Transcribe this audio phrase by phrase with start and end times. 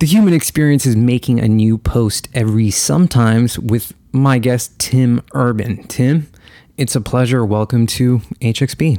[0.00, 5.82] The human experience is making a new post every sometimes with my guest Tim Urban.
[5.88, 6.26] Tim,
[6.78, 7.44] it's a pleasure.
[7.44, 8.96] Welcome to HXP.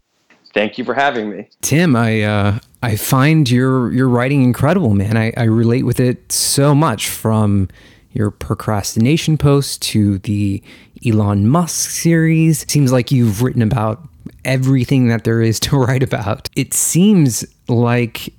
[0.53, 1.49] Thank you for having me.
[1.61, 5.17] Tim, I uh, I find your your writing incredible, man.
[5.17, 7.67] I, I relate with it so much from
[8.11, 10.61] your procrastination post to the
[11.03, 12.63] Elon Musk series.
[12.69, 14.07] Seems like you've written about
[14.45, 16.47] everything that there is to write about.
[16.55, 18.31] It seems like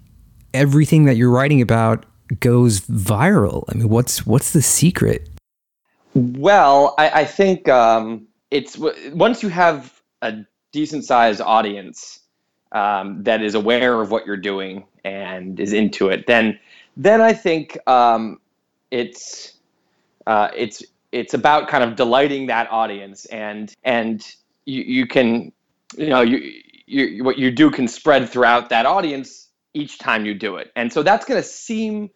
[0.54, 2.06] everything that you're writing about
[2.40, 3.64] goes viral?
[3.68, 5.28] I mean, what's what's the secret?
[6.14, 8.76] Well, I, I think um, it's
[9.12, 12.20] once you have a decent sized audience
[12.72, 16.58] um, that is aware of what you're doing and is into it, then
[16.96, 18.38] then I think um,
[18.90, 19.54] it's
[20.26, 25.52] uh, it's it's about kind of delighting that audience and and you, you can
[25.96, 26.52] you know you,
[26.86, 30.92] you what you do can spread throughout that audience each time you do it and
[30.92, 32.10] so that's going to seem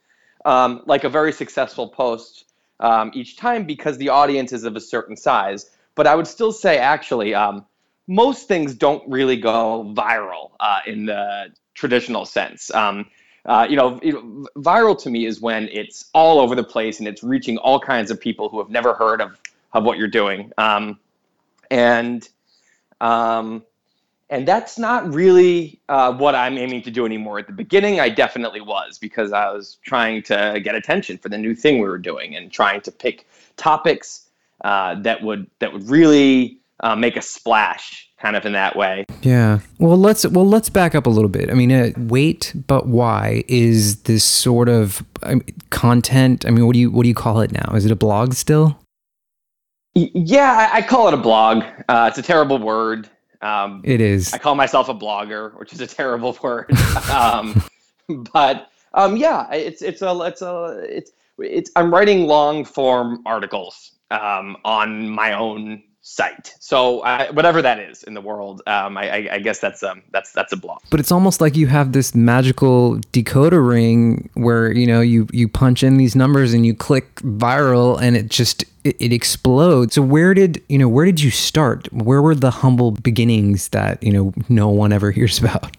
[0.47, 2.45] um, like a very successful post
[2.81, 5.71] um, each time because the audience is of a certain size.
[5.95, 7.67] But I would still say, actually, um,
[8.07, 12.73] most things don't really go viral uh, in the traditional sense.
[12.73, 13.07] Um,
[13.45, 13.99] uh, you, know,
[14.57, 18.11] viral to me is when it's all over the place and it's reaching all kinds
[18.11, 19.41] of people who have never heard of,
[19.73, 20.53] of what you're doing.
[20.59, 20.99] Um,
[21.71, 22.29] and
[23.01, 23.65] um,
[24.29, 27.39] and that's not really uh, what I'm aiming to do anymore.
[27.39, 31.39] At the beginning, I definitely was because I was trying to get attention for the
[31.39, 33.27] new thing we were doing and trying to pick
[33.57, 34.29] topics
[34.65, 39.05] uh, that would that would really uh, make a splash, kind of in that way.
[39.23, 39.61] Yeah.
[39.79, 41.51] Well, let's well let's back up a little bit.
[41.51, 46.45] I mean, uh, Wait But Why is this sort of um, content?
[46.47, 47.73] I mean, what do you what do you call it now?
[47.75, 48.79] Is it a blog still?
[49.95, 51.65] Yeah, I, I call it a blog.
[51.89, 53.09] Uh, it's a terrible word.
[53.47, 54.33] Um, it is.
[54.33, 56.71] I call myself a blogger, which is a terrible word.
[57.11, 57.63] um,
[58.33, 63.93] but um, yeah, it's it's a it's a it's it's I'm writing long form articles
[64.11, 66.55] um, on my own site.
[66.61, 70.31] So uh, whatever that is in the world, um, I, I, guess that's um, that's
[70.31, 70.79] that's a blog.
[70.89, 75.49] But it's almost like you have this magical decoder ring where you know you you
[75.49, 79.95] punch in these numbers and you click viral and it just it, it explodes.
[79.95, 81.93] So where did you know where did you start?
[81.93, 85.75] Where were the humble beginnings that you know no one ever hears about?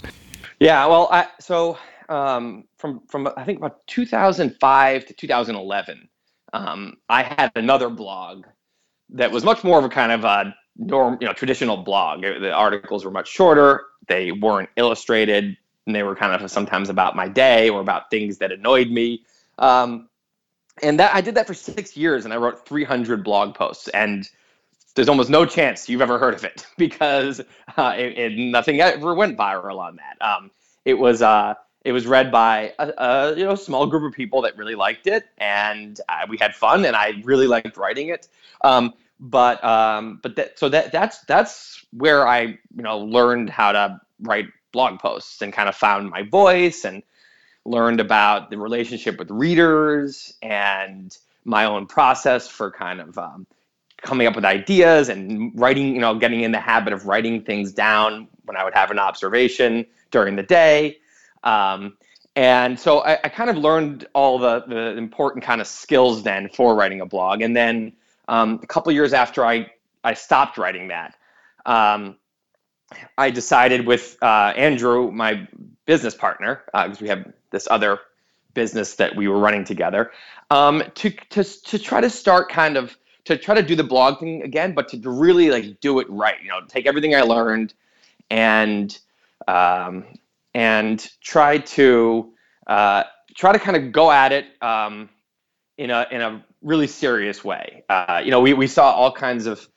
[0.60, 1.78] Yeah, well, I, so
[2.10, 6.10] um, from from I think about 2005 to 2011,
[6.52, 8.46] um, I had another blog
[9.10, 12.22] that was much more of a kind of a norm, you know, traditional blog.
[12.22, 13.86] The articles were much shorter.
[14.08, 18.38] They weren't illustrated, and they were kind of sometimes about my day or about things
[18.40, 19.24] that annoyed me.
[19.58, 20.10] Um,
[20.84, 23.88] and that I did that for six years, and I wrote 300 blog posts.
[23.90, 24.30] And
[24.96, 27.40] there's almost no chance you've ever heard of it because
[27.78, 30.26] uh, it, it, nothing ever went viral on that.
[30.26, 30.52] Um,
[30.86, 31.56] it was uh,
[31.88, 35.08] it was read by a, a, you know small group of people that really liked
[35.08, 38.28] it, and uh, we had fun, and I really liked writing it.
[38.62, 43.72] Um, but um, but that so that that's that's where I you know learned how
[43.72, 47.04] to write blog posts and kind of found my voice and
[47.64, 53.48] learned about the relationship with readers and my own process for kind of um,
[54.02, 57.72] coming up with ideas and writing you know getting in the habit of writing things
[57.72, 60.98] down when I would have an observation during the day.
[61.44, 61.98] Um,
[62.36, 66.50] and so I, I, kind of learned all the, the important kind of skills then
[66.50, 67.42] for writing a blog.
[67.42, 67.94] And then
[68.28, 69.72] um, a couple years after I,
[70.04, 71.16] I stopped writing that,
[71.66, 72.16] um,
[73.18, 75.48] I decided with uh, Andrew, my
[75.86, 78.00] business partner, because uh, we have this other
[78.54, 80.12] business that we were running together,
[80.52, 82.98] um, to, to, to try to start kind of
[83.28, 86.42] to try to do the blog thing again, but to, really like do it right.
[86.42, 87.74] You know, take everything I learned
[88.30, 88.98] and
[89.50, 90.06] um,
[90.58, 92.34] and try to
[92.66, 93.04] uh,
[93.36, 95.08] try to kind of go at it um,
[95.78, 97.84] in a in a really serious way.
[97.90, 99.68] Uh, you know, we, we saw all kinds of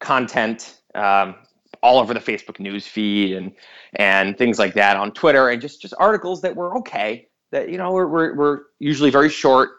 [0.00, 1.34] content um,
[1.82, 3.52] all over the Facebook news feed and
[3.96, 7.76] and things like that on Twitter and just just articles that were okay that you
[7.76, 9.72] know were were, were usually very short,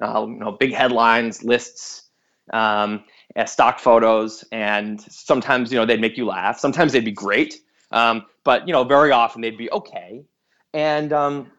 [0.00, 2.04] uh, you know, big headlines, lists,
[2.52, 3.02] um,
[3.46, 6.60] stock photos, and sometimes you know they'd make you laugh.
[6.60, 7.56] Sometimes they'd be great.
[7.92, 10.24] Um, but you know, very often they'd be okay,
[10.72, 11.52] and um,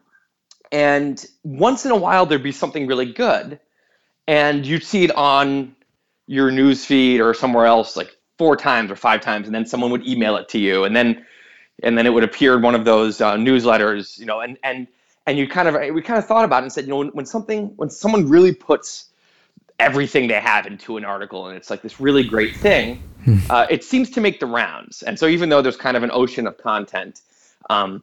[0.72, 3.60] and once in a while there'd be something really good,
[4.26, 5.74] and you'd see it on
[6.26, 9.90] your news feed or somewhere else like four times or five times, and then someone
[9.90, 11.24] would email it to you, and then
[11.82, 14.86] and then it would appear in one of those uh, newsletters, you know, and and
[15.26, 17.08] and you kind of we kind of thought about it and said, you know, when,
[17.08, 19.06] when something when someone really puts
[19.78, 23.02] everything they have into an article and it's like this really great thing.
[23.50, 26.10] Uh, it seems to make the rounds and so even though there's kind of an
[26.12, 27.22] ocean of content
[27.70, 28.02] um,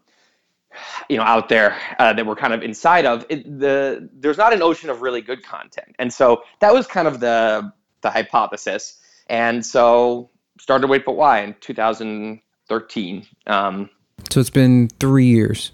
[1.10, 4.54] you know out there uh, that we're kind of inside of it, the there's not
[4.54, 7.72] an ocean of really good content and so that was kind of the
[8.02, 10.30] the hypothesis and so
[10.60, 13.90] started to Wait But Why in 2013 um,
[14.30, 15.72] so it's been three years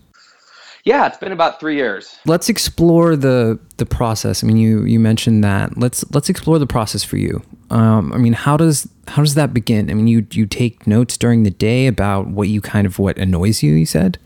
[0.88, 2.18] yeah, it's been about three years.
[2.26, 4.42] Let's explore the the process.
[4.42, 5.78] I mean, you you mentioned that.
[5.78, 7.42] Let's let's explore the process for you.
[7.70, 9.90] Um, I mean, how does how does that begin?
[9.90, 13.18] I mean, you you take notes during the day about what you kind of what
[13.18, 13.74] annoys you.
[13.74, 14.18] You said.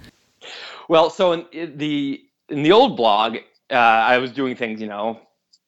[0.90, 3.38] Well, so in the in the old blog,
[3.70, 5.20] uh, I was doing things, you know,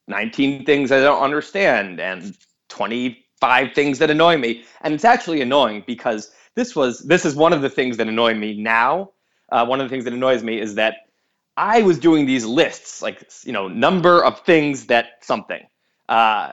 [0.07, 2.37] 19 things I don't understand and
[2.69, 7.53] 25 things that annoy me, and it's actually annoying because this was this is one
[7.53, 9.09] of the things that annoy me now
[9.53, 11.07] uh, one of the things that annoys me is that
[11.55, 15.63] I was doing these lists, like you know, number of things that something,
[16.09, 16.51] uh,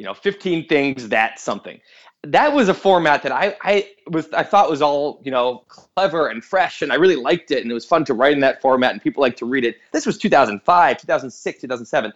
[0.00, 1.78] you know, 15 things that something.
[2.24, 6.28] That was a format that I, I was I thought was all you know clever
[6.28, 8.62] and fresh, and I really liked it, and it was fun to write in that
[8.62, 9.76] format, and people like to read it.
[9.92, 12.12] This was 2005, 2006, 2007,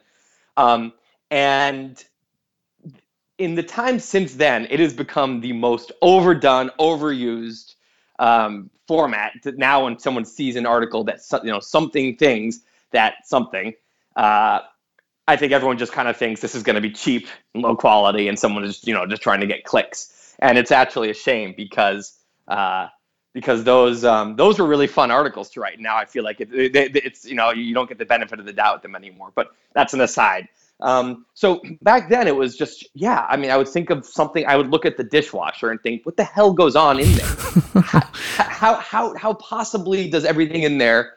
[0.57, 0.95] um,
[1.31, 2.03] and
[3.37, 7.75] in the time since then, it has become the most overdone, overused
[8.19, 12.61] um, format that now when someone sees an article that you know something things
[12.93, 13.75] that something
[14.17, 14.61] uh,
[15.29, 17.77] i think everyone just kind of thinks this is going to be cheap and low
[17.77, 21.15] quality and someone is you know just trying to get clicks and it's actually a
[21.15, 22.19] shame because
[22.49, 22.89] uh,
[23.33, 26.53] because those um, those were really fun articles to write now i feel like it,
[26.53, 29.33] it, it's you know you don't get the benefit of the doubt with them anymore
[29.35, 30.49] but that's an aside
[30.81, 33.27] um, so back then it was just yeah.
[33.29, 34.45] I mean, I would think of something.
[34.47, 37.27] I would look at the dishwasher and think, what the hell goes on in there?
[37.83, 41.15] how, how how how possibly does everything in there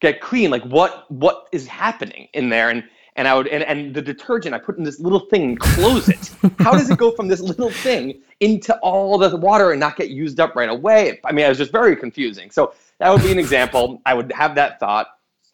[0.00, 0.50] get clean?
[0.50, 2.68] Like what what is happening in there?
[2.68, 2.84] And
[3.20, 6.08] and I would and, and the detergent I put in this little thing and close
[6.08, 6.30] it.
[6.60, 10.08] How does it go from this little thing into all the water and not get
[10.08, 11.20] used up right away?
[11.26, 12.50] I mean, it was just very confusing.
[12.50, 14.00] So that would be an example.
[14.06, 15.08] I would have that thought.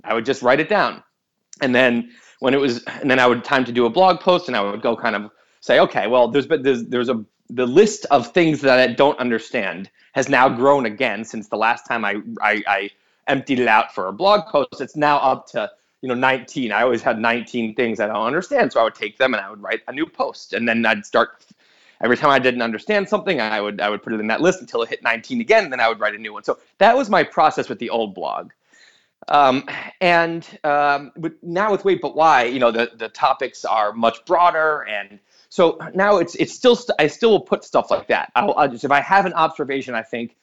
[0.05, 1.03] I would just write it down,
[1.61, 4.47] and then when it was, and then I would time to do a blog post,
[4.47, 7.67] and I would go kind of say, okay, well, there's but there's there's a the
[7.67, 12.05] list of things that I don't understand has now grown again since the last time
[12.05, 12.91] I, I, I
[13.27, 14.81] emptied it out for a blog post.
[14.81, 15.71] It's now up to
[16.03, 16.73] you know 19.
[16.73, 19.51] I always had 19 things I don't understand, so I would take them and I
[19.51, 21.45] would write a new post, and then I'd start.
[22.03, 24.61] Every time I didn't understand something, I would I would put it in that list
[24.61, 26.45] until it hit 19 again, and then I would write a new one.
[26.45, 28.51] So that was my process with the old blog.
[29.29, 29.65] Um,
[30.01, 34.25] and um, with, now with Wait But Why, you know, the, the topics are much
[34.25, 34.83] broader.
[34.83, 38.31] And so now it's, it's still, st- I still will put stuff like that.
[38.37, 40.37] I'll, I'll just, if I have an observation, I think,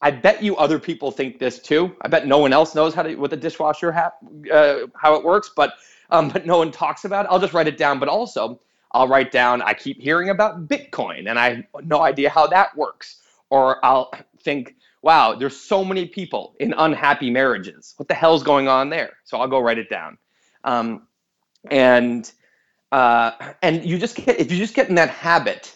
[0.00, 1.94] I bet you other people think this too.
[2.02, 4.12] I bet no one else knows how to, what the dishwasher, ha-
[4.52, 5.74] uh, how it works, but,
[6.10, 7.28] um, but no one talks about it.
[7.30, 7.98] I'll just write it down.
[7.98, 8.60] But also,
[8.92, 12.76] I'll write down, I keep hearing about Bitcoin and I have no idea how that
[12.76, 13.20] works.
[13.50, 14.12] Or I'll
[14.42, 17.94] think, wow, there's so many people in unhappy marriages.
[17.96, 19.16] What the hell's going on there?
[19.24, 20.18] So I'll go write it down.
[20.64, 21.06] Um,
[21.70, 22.30] and
[22.92, 23.32] uh,
[23.62, 25.74] and you just get if you just get in that habit,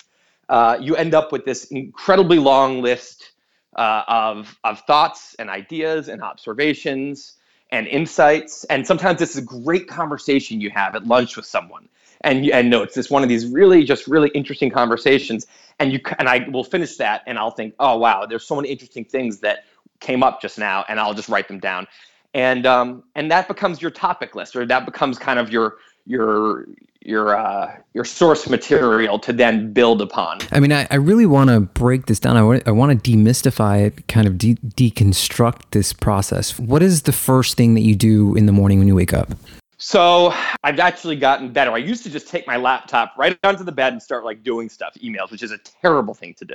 [0.48, 3.31] uh, you end up with this incredibly long list
[3.76, 7.34] uh, of of thoughts and ideas and observations
[7.70, 8.64] and insights.
[8.64, 11.88] And sometimes this is a great conversation you have at lunch with someone.
[12.20, 15.46] And and no, it's this one of these really just really interesting conversations
[15.78, 18.68] and you and I will finish that and I'll think, oh wow, there's so many
[18.68, 19.64] interesting things that
[20.00, 21.86] came up just now, and I'll just write them down,
[22.34, 25.76] and um, and that becomes your topic list, or that becomes kind of your
[26.06, 26.66] your
[27.04, 30.38] your uh, your source material to then build upon.
[30.50, 32.36] I mean, I, I really want to break this down.
[32.36, 36.58] I want I want to demystify it, kind of de- deconstruct this process.
[36.58, 39.32] What is the first thing that you do in the morning when you wake up?
[39.78, 40.32] So
[40.62, 41.72] I've actually gotten better.
[41.72, 44.68] I used to just take my laptop right onto the bed and start like doing
[44.68, 46.54] stuff, emails, which is a terrible thing to do.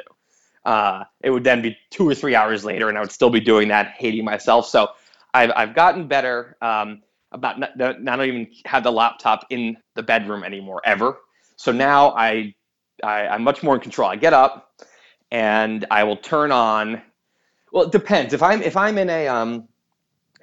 [0.64, 3.42] Uh, it would then be two or three hours later, and I would still be
[3.42, 4.68] doing that, hating myself.
[4.68, 4.90] So
[5.34, 7.04] I've I've gotten better um,
[7.38, 11.20] about not, not even have the laptop in the bedroom anymore ever.
[11.56, 12.56] So now I,
[13.04, 14.10] I I'm much more in control.
[14.10, 14.82] I get up
[15.32, 17.02] and I will turn on.
[17.72, 18.34] Well, it depends.
[18.34, 19.68] If I'm if I'm in a um,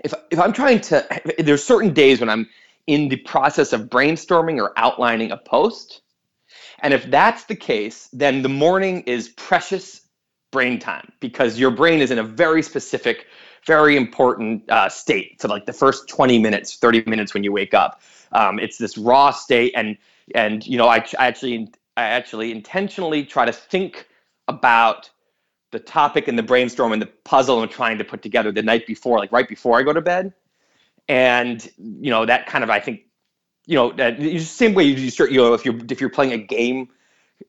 [0.04, 1.06] if if I'm trying to,
[1.38, 2.48] there's certain days when I'm
[2.86, 6.02] in the process of brainstorming or outlining a post.
[6.80, 10.02] And if that's the case, then the morning is precious,
[10.50, 13.26] brain time because your brain is in a very specific,
[13.66, 17.74] very important uh, state for like the first 20 minutes, 30 minutes when you wake
[17.74, 18.00] up.
[18.32, 19.96] Um, it's this raw state, and
[20.34, 24.08] and you know I, I actually I actually intentionally try to think
[24.48, 25.10] about
[25.70, 28.86] the topic and the brainstorm and the puzzle I'm trying to put together the night
[28.86, 30.32] before, like right before I go to bed.
[31.08, 33.02] And you know that kind of I think,
[33.66, 36.38] you know, that same way you start, you know, if you're if you're playing a
[36.38, 36.88] game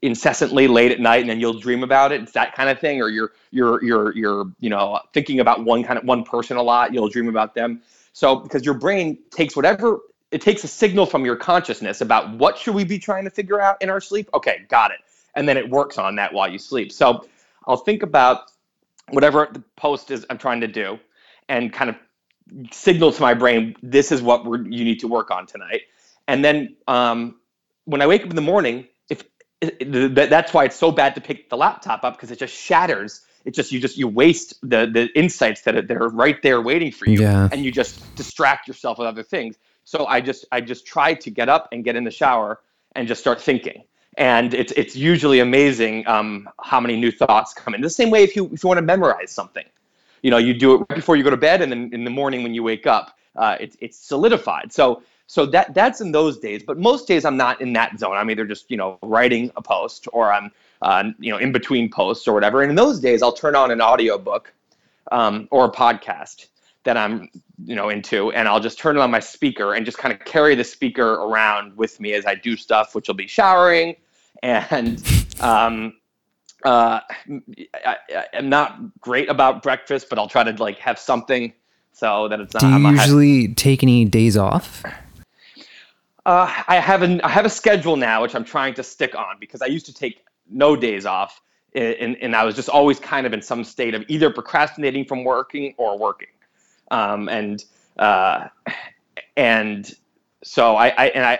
[0.01, 3.01] incessantly late at night and then you'll dream about it, it's that kind of thing.
[3.01, 6.63] Or you're you're you're you're you know thinking about one kind of one person a
[6.63, 7.81] lot, you'll dream about them.
[8.13, 9.99] So because your brain takes whatever
[10.31, 13.61] it takes a signal from your consciousness about what should we be trying to figure
[13.61, 14.29] out in our sleep.
[14.33, 14.97] Okay, got it.
[15.35, 16.91] And then it works on that while you sleep.
[16.91, 17.27] So
[17.67, 18.51] I'll think about
[19.11, 20.99] whatever the post is I'm trying to do
[21.47, 21.95] and kind of
[22.71, 25.81] signal to my brain this is what you need to work on tonight.
[26.27, 27.39] And then um,
[27.85, 28.87] when I wake up in the morning,
[29.61, 33.21] that's why it's so bad to pick the laptop up because it just shatters.
[33.45, 36.61] It just you just you waste the the insights that are, that are right there
[36.61, 37.49] waiting for you, yeah.
[37.51, 39.57] and you just distract yourself with other things.
[39.83, 42.59] So I just I just try to get up and get in the shower
[42.95, 43.83] and just start thinking
[44.17, 47.81] and it's it's usually amazing um, how many new thoughts come in.
[47.81, 49.65] The same way if you if you want to memorize something,
[50.21, 52.09] you know, you do it right before you go to bed, and then in the
[52.09, 54.71] morning when you wake up, uh, it's it's solidified.
[54.71, 56.63] So so that that's in those days.
[56.65, 58.15] But most days I'm not in that zone.
[58.15, 60.51] I'm either just you know writing a post or I'm
[60.81, 62.61] uh, you know in between posts or whatever.
[62.61, 64.53] And in those days, I'll turn on an audiobook
[65.11, 66.47] um, or a podcast
[66.83, 67.29] that I'm
[67.63, 70.23] you know into and I'll just turn it on my speaker and just kind of
[70.25, 73.95] carry the speaker around with me as I do stuff which will be showering
[74.43, 75.01] and
[75.39, 75.93] um,
[76.65, 76.99] uh,
[77.85, 77.97] I,
[78.33, 81.53] am not great about breakfast, but I'll try to like have something
[81.93, 82.61] so that it's not.
[82.61, 84.83] Do you usually take any days off?
[86.25, 89.37] Uh, I have a I have a schedule now, which I'm trying to stick on
[89.39, 91.39] because I used to take no days off,
[91.75, 95.23] and, and I was just always kind of in some state of either procrastinating from
[95.23, 96.29] working or working,
[96.89, 97.63] um, and
[97.97, 98.47] uh,
[99.37, 99.93] and
[100.43, 101.39] so I, I and I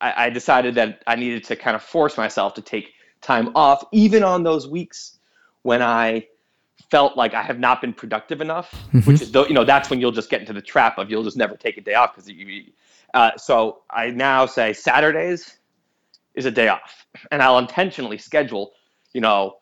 [0.00, 3.84] I, I decided that I needed to kind of force myself to take time off,
[3.92, 5.18] even on those weeks
[5.62, 6.26] when I
[6.90, 9.00] felt like I have not been productive enough, mm-hmm.
[9.00, 11.36] which is, you know, that's when you'll just get into the trap of you'll just
[11.36, 12.64] never take a day off because you,
[13.16, 15.56] uh, so I now say Saturdays
[16.34, 18.72] is a day off and I'll intentionally schedule,
[19.14, 19.56] you know,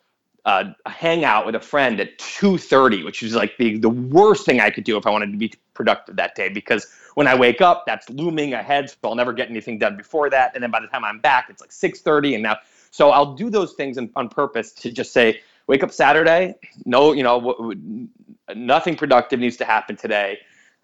[0.45, 4.61] uh, a hangout with a friend at 2.30, which is like the, the worst thing
[4.61, 7.61] I could do if I wanted to be productive that day because when I wake
[7.61, 10.51] up, that's looming ahead, so I'll never get anything done before that.
[10.55, 12.57] And then by the time I'm back, it's like 6:30, and now
[12.91, 17.13] so I'll do those things in, on purpose to just say, wake up Saturday, no,
[17.13, 18.09] you know, w- w-
[18.55, 20.39] nothing productive needs to happen today,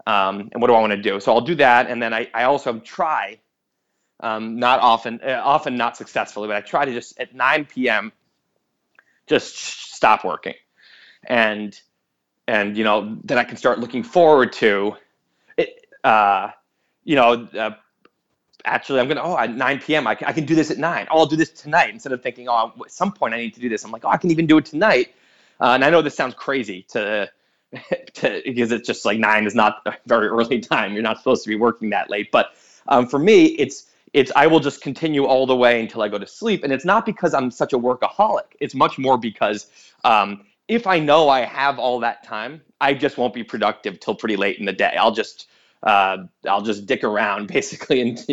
[0.06, 1.20] um, and what do I want to do?
[1.20, 3.38] So I'll do that, and then I, I also try,
[4.20, 8.12] um, not often, uh, often not successfully, but I try to just at 9 p.m.
[9.26, 10.54] just stop working,
[11.24, 11.78] and
[12.48, 14.96] and you know then I can start looking forward to
[16.04, 16.50] uh,
[17.04, 17.70] you know, uh,
[18.64, 20.06] actually, I'm gonna oh at 9 p.m.
[20.06, 21.06] I can, I can do this at nine.
[21.10, 23.60] Oh, I'll do this tonight instead of thinking oh at some point I need to
[23.60, 23.84] do this.
[23.84, 25.14] I'm like oh I can even do it tonight.
[25.60, 27.30] Uh, and I know this sounds crazy to
[28.14, 30.92] to because it's just like nine is not a very early time.
[30.92, 32.30] You're not supposed to be working that late.
[32.30, 32.54] But
[32.88, 36.18] um, for me, it's it's I will just continue all the way until I go
[36.18, 36.64] to sleep.
[36.64, 38.56] And it's not because I'm such a workaholic.
[38.60, 39.66] It's much more because
[40.04, 44.14] um, if I know I have all that time, I just won't be productive till
[44.14, 44.96] pretty late in the day.
[44.98, 45.48] I'll just
[45.82, 48.26] uh, I'll just dick around basically and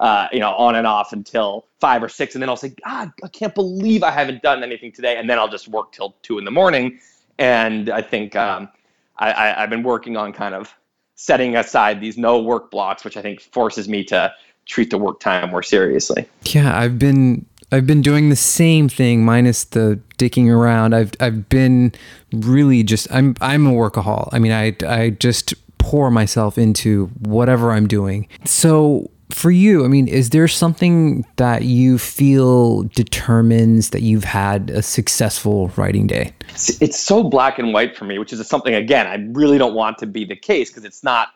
[0.00, 3.12] uh, you know on and off until five or six, and then I'll say, God,
[3.22, 6.38] I can't believe I haven't done anything today, and then I'll just work till two
[6.38, 7.00] in the morning.
[7.38, 8.68] And I think um,
[9.18, 10.74] I, I've been working on kind of
[11.14, 14.32] setting aside these no work blocks, which I think forces me to
[14.66, 16.26] treat the work time more seriously.
[16.44, 20.94] Yeah, I've been I've been doing the same thing minus the dicking around.
[20.94, 21.92] I've I've been
[22.32, 24.28] really just I'm I'm a workaholic.
[24.32, 28.26] I mean, I I just pour myself into whatever I'm doing.
[28.44, 34.70] So, for you, I mean, is there something that you feel determines that you've had
[34.70, 36.32] a successful writing day?
[36.50, 39.74] It's, it's so black and white for me, which is something, again, I really don't
[39.74, 41.28] want to be the case because it's not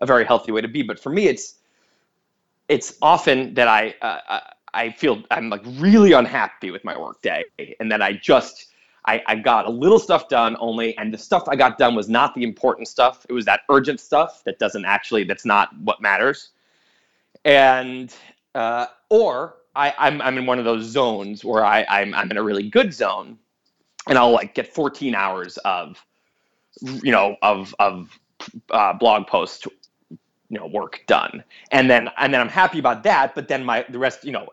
[0.00, 0.82] a very healthy way to be.
[0.82, 1.54] But for me, it's
[2.68, 4.40] it's often that I uh,
[4.74, 7.44] I feel I'm like really unhappy with my work day,
[7.80, 8.66] and that I just
[9.06, 12.08] I, I got a little stuff done only, and the stuff I got done was
[12.08, 13.24] not the important stuff.
[13.28, 16.50] It was that urgent stuff that doesn't actually, that's not what matters.
[17.46, 18.14] And,
[18.54, 22.36] uh, or I, I'm, I'm in one of those zones where I, I'm, I'm in
[22.36, 23.38] a really good zone
[24.08, 26.04] and I'll like get 14 hours of,
[26.82, 28.18] you know, of, of
[28.70, 29.66] uh, blog post
[30.48, 31.42] you know work done.
[31.72, 34.46] And then and then i'm happy about that but then my the rest you know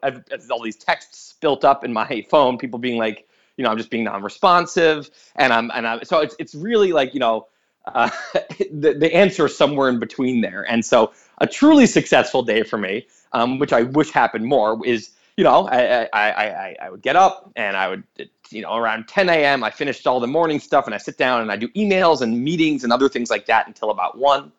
[0.50, 3.90] all these texts built up in my phone people being like you know I'm just
[3.90, 7.48] being non-responsive, and I'm and I'm so it's it's really like you know
[7.86, 8.10] uh,
[8.72, 12.78] the the answer is somewhere in between there, and so a truly successful day for
[12.78, 17.02] me, um, which I wish happened more, is you know I, I I I would
[17.02, 18.04] get up and I would
[18.50, 19.64] you know around 10 a.m.
[19.64, 22.44] I finished all the morning stuff and I sit down and I do emails and
[22.44, 24.52] meetings and other things like that until about one.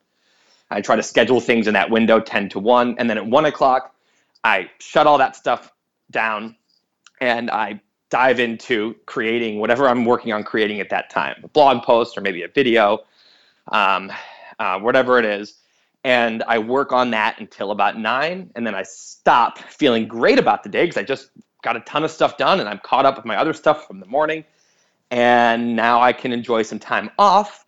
[0.71, 2.97] I try to schedule things in that window 10 to 1.
[2.99, 3.95] And then at 1 o'clock,
[4.43, 5.73] I shut all that stuff
[6.11, 6.57] down
[7.21, 11.83] and I dive into creating whatever I'm working on creating at that time a blog
[11.83, 13.01] post or maybe a video,
[13.73, 14.13] um,
[14.59, 15.59] uh, whatever it is.
[16.05, 18.51] And I work on that until about nine.
[18.55, 21.31] And then I stop feeling great about the day because I just
[21.63, 24.01] got a ton of stuff done and I'm caught up with my other stuff from
[24.01, 24.45] the morning.
[25.11, 27.65] And now I can enjoy some time off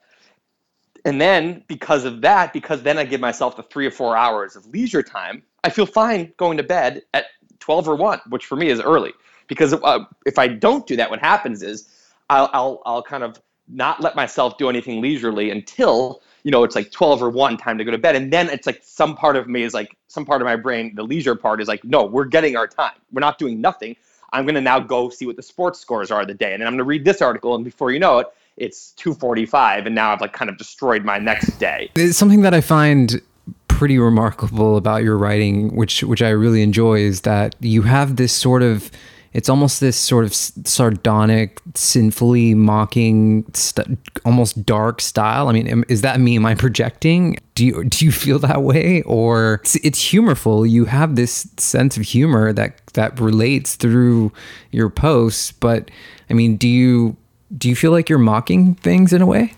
[1.07, 4.57] and then because of that, because then I give myself the three or four hours
[4.57, 7.27] of leisure time, I feel fine going to bed at
[7.61, 9.13] 12 or 1, which for me is early.
[9.47, 11.89] Because uh, if I don't do that, what happens is
[12.29, 16.77] I'll, I'll, I'll kind of not let myself do anything leisurely until you know it's
[16.77, 18.17] like 12 or 1 time to go to bed.
[18.17, 20.95] And then it's like some part of me is like some part of my brain
[20.95, 22.95] the leisure part is like no we're getting our time.
[23.13, 23.97] We're not doing nothing.
[24.33, 26.53] I'm going to now go see what the sports scores are of the day.
[26.53, 29.87] And then i'm going to read this article and before you know it it's 2:45
[29.87, 31.91] and now I've like kind of destroyed my next day.
[31.95, 33.21] It's something that I find
[33.69, 38.33] pretty remarkable about your writing which which I really enjoy is that you have this
[38.33, 38.91] sort of
[39.37, 45.49] it's almost this sort of sardonic, sinfully mocking, st- almost dark style.
[45.49, 46.37] I mean, is that me?
[46.37, 47.37] Am I projecting?
[47.55, 50.65] Do you do you feel that way, or it's, it's humorful?
[50.65, 54.33] You have this sense of humor that that relates through
[54.71, 55.91] your posts, but
[56.31, 57.15] I mean, do you
[57.59, 59.53] do you feel like you're mocking things in a way?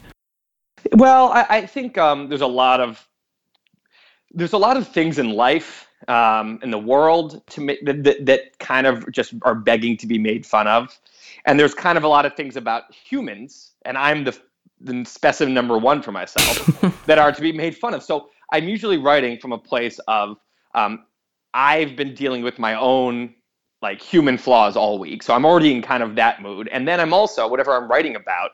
[0.93, 3.07] Well, I, I think um, there's a lot of
[4.33, 8.59] there's a lot of things in life um, in the world to ma- that, that
[8.59, 10.97] kind of just are begging to be made fun of,
[11.47, 14.39] and there's kind of a lot of things about humans, and I'm the
[14.81, 18.03] the specimen number one for myself that are to be made fun of.
[18.03, 20.39] So I'm usually writing from a place of
[20.75, 21.05] um,
[21.55, 23.35] I've been dealing with my own
[23.83, 25.23] like human flaws all week.
[25.23, 26.69] So I'm already in kind of that mood.
[26.73, 28.53] And then I'm also, whatever I'm writing about,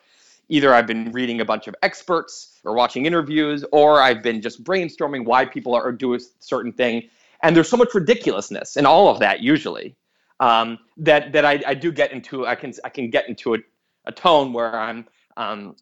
[0.49, 4.63] either I've been reading a bunch of experts or watching interviews, or I've been just
[4.63, 7.09] brainstorming why people are doing a certain thing.
[7.45, 9.95] And there's so much ridiculousness in all of that usually
[10.41, 12.47] um, that that I, I do get into.
[12.47, 13.59] I can I can get into a,
[14.07, 15.77] a tone where I'm um,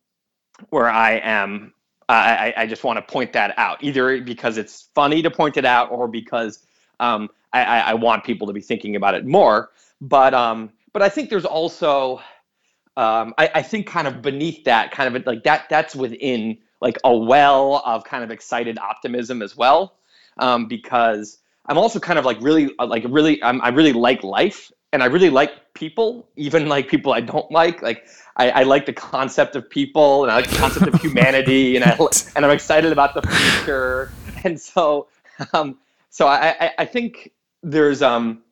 [0.71, 1.73] where I am.
[2.09, 5.65] I, I just want to point that out, either because it's funny to point it
[5.65, 6.59] out, or because
[7.01, 9.71] um, I, I, want people to be thinking about it more.
[10.03, 12.21] But um, but I think there's also
[12.99, 16.99] um, I, I think kind of beneath that, kind of like that that's within like
[17.05, 19.97] a well of kind of excited optimism as well,
[20.39, 24.23] um, because I'm also kind of like really uh, like really I'm, I really like
[24.25, 27.83] life and I really like people, even like people I don't like.
[27.83, 31.77] Like I, I like the concept of people and I like the concept of humanity
[31.77, 31.97] and I
[32.37, 34.13] and I'm excited about the future.
[34.45, 35.07] And so
[35.53, 35.79] um,
[36.11, 37.31] so I, I, I think
[37.63, 38.43] there's um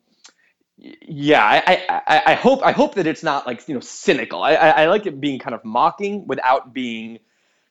[0.77, 4.53] yeah I, I i hope i hope that it's not like you know cynical i
[4.55, 7.19] i like it being kind of mocking without being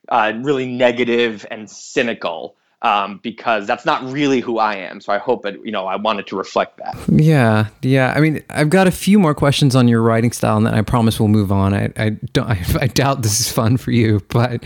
[0.07, 5.01] uh, really negative and cynical um, because that's not really who I am.
[5.01, 6.97] So I hope it, you know, I wanted to reflect that.
[7.07, 8.13] Yeah, yeah.
[8.15, 10.81] I mean, I've got a few more questions on your writing style, and then I
[10.81, 11.73] promise we'll move on.
[11.73, 14.63] I, I don't, I, I doubt this is fun for you, but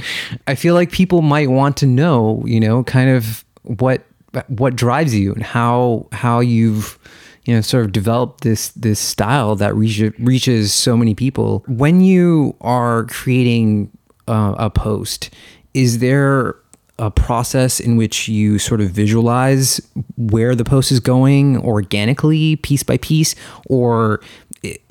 [0.47, 4.03] I feel like people might want to know, you know, kind of what
[4.47, 6.99] what drives you and how how you've
[7.45, 12.01] you know sort of developed this this style that reach, reaches so many people when
[12.01, 13.89] you are creating
[14.27, 15.29] uh, a post
[15.73, 16.55] is there
[16.97, 19.81] a process in which you sort of visualize
[20.17, 23.35] where the post is going organically piece by piece
[23.67, 24.21] or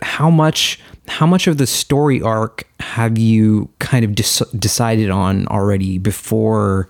[0.02, 5.98] how much how much of the story arc have you kind of decided on already
[5.98, 6.88] before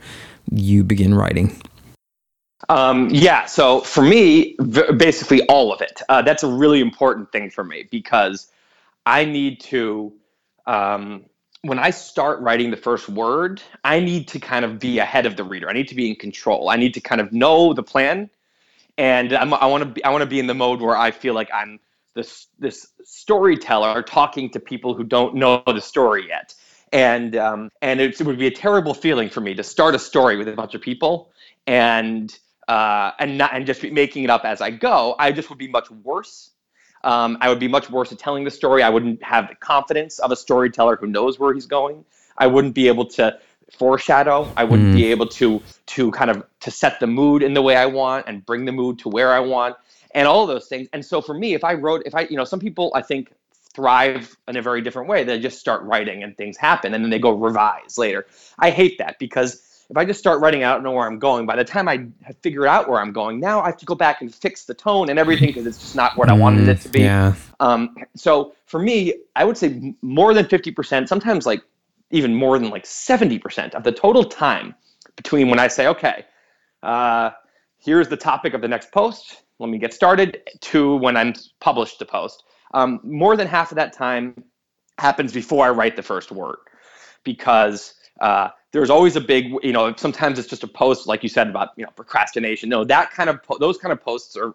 [0.51, 1.57] you begin writing
[2.69, 6.01] um, yeah, so for me, v- basically all of it.
[6.09, 8.49] Uh, that's a really important thing for me because
[9.07, 10.13] I need to,
[10.67, 11.25] um,
[11.65, 15.37] when I start writing the first word, I need to kind of be ahead of
[15.37, 15.69] the reader.
[15.69, 16.69] I need to be in control.
[16.69, 18.29] I need to kind of know the plan,
[18.99, 21.11] and I'm, i want to be I want to be in the mode where I
[21.11, 21.81] feel like I'm
[22.15, 26.55] this this storyteller talking to people who don't know the story yet.
[26.93, 30.37] And um, and it would be a terrible feeling for me to start a story
[30.37, 31.33] with a bunch of people
[31.67, 35.49] and uh, and not and just be making it up as I go, I just
[35.49, 36.51] would be much worse.
[37.05, 38.83] Um, I would be much worse at telling the story.
[38.83, 42.05] I wouldn't have the confidence of a storyteller who knows where he's going.
[42.37, 43.39] I wouldn't be able to
[43.71, 44.51] foreshadow.
[44.57, 44.97] I wouldn't mm.
[44.97, 48.27] be able to to kind of to set the mood in the way I want
[48.27, 49.77] and bring the mood to where I want
[50.15, 50.89] and all of those things.
[50.93, 53.33] And so for me, if I wrote, if I, you know, some people I think
[53.75, 55.25] thrive in a very different way.
[55.25, 58.27] They just start writing and things happen and then they go revise later.
[58.59, 61.47] I hate that because if I just start writing, I don't know where I'm going.
[61.47, 62.07] By the time I
[62.43, 65.11] figure out where I'm going, now I have to go back and fix the tone
[65.11, 67.01] and everything because it's just not what I wanted it to be.
[67.01, 67.35] Mm, Yeah.
[67.61, 71.63] Um, so for me, I would say more than 50%, sometimes like
[72.11, 74.75] even more than like 70% of the total time
[75.17, 76.25] between when I say, okay,
[76.83, 77.31] uh,
[77.79, 81.99] here's the topic of the next post, let me get started, to when I'm published
[81.99, 82.43] the post.
[82.73, 84.43] Um, more than half of that time
[84.99, 86.57] happens before I write the first word
[87.23, 91.29] because uh, there's always a big, you know, sometimes it's just a post like you
[91.29, 92.69] said about, you know, procrastination.
[92.69, 94.53] No, that kind of, po- those kind of posts are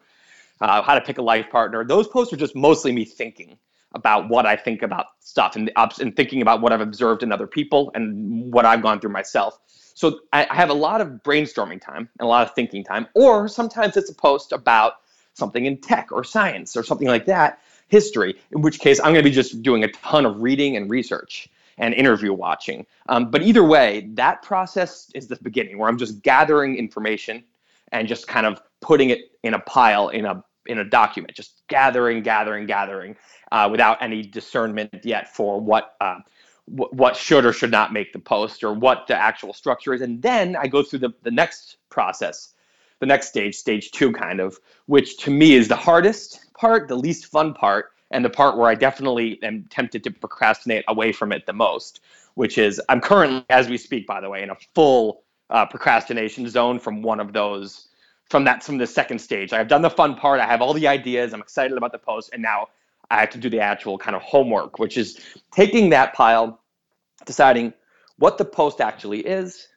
[0.59, 1.85] uh, how to pick a life partner.
[1.85, 3.57] Those posts are just mostly me thinking
[3.93, 7.47] about what I think about stuff and, and thinking about what I've observed in other
[7.47, 9.57] people and what I've gone through myself.
[9.93, 13.07] So I, I have a lot of brainstorming time and a lot of thinking time,
[13.15, 14.95] or sometimes it's a post about
[15.33, 19.23] something in tech or science or something like that, history, in which case I'm going
[19.23, 21.47] to be just doing a ton of reading and research
[21.79, 22.85] and interview watching.
[23.07, 27.43] Um, but either way, that process is the beginning where I'm just gathering information
[27.91, 31.63] and just kind of putting it in a pile in a in a document, just
[31.67, 33.15] gathering, gathering, gathering,
[33.51, 36.19] uh, without any discernment yet for what uh,
[36.67, 40.01] what should or should not make the post or what the actual structure is.
[40.01, 42.53] And then I go through the the next process,
[42.99, 46.95] the next stage, stage two, kind of, which to me is the hardest part, the
[46.95, 51.31] least fun part, and the part where I definitely am tempted to procrastinate away from
[51.31, 52.01] it the most,
[52.35, 56.47] which is I'm currently, as we speak, by the way, in a full uh, procrastination
[56.49, 57.87] zone from one of those
[58.29, 59.53] from that from the second stage.
[59.53, 60.39] I've done the fun part.
[60.39, 61.33] I have all the ideas.
[61.33, 62.67] I'm excited about the post, and now
[63.09, 65.19] I have to do the actual kind of homework, which is
[65.51, 66.61] taking that pile,
[67.25, 67.73] deciding
[68.17, 69.67] what the post actually is,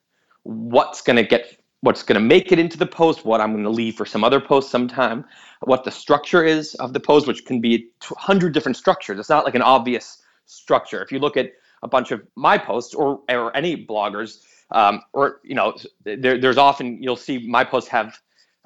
[0.43, 3.65] what's going to get what's going to make it into the post, what I'm going
[3.65, 5.25] to leave for some other post sometime,
[5.63, 9.19] what the structure is of the post, which can be 100 different structures.
[9.19, 11.03] It's not like an obvious structure.
[11.03, 11.51] If you look at
[11.83, 16.57] a bunch of my posts or, or any bloggers, um, or you know, there, there's
[16.57, 18.19] often you'll see my posts have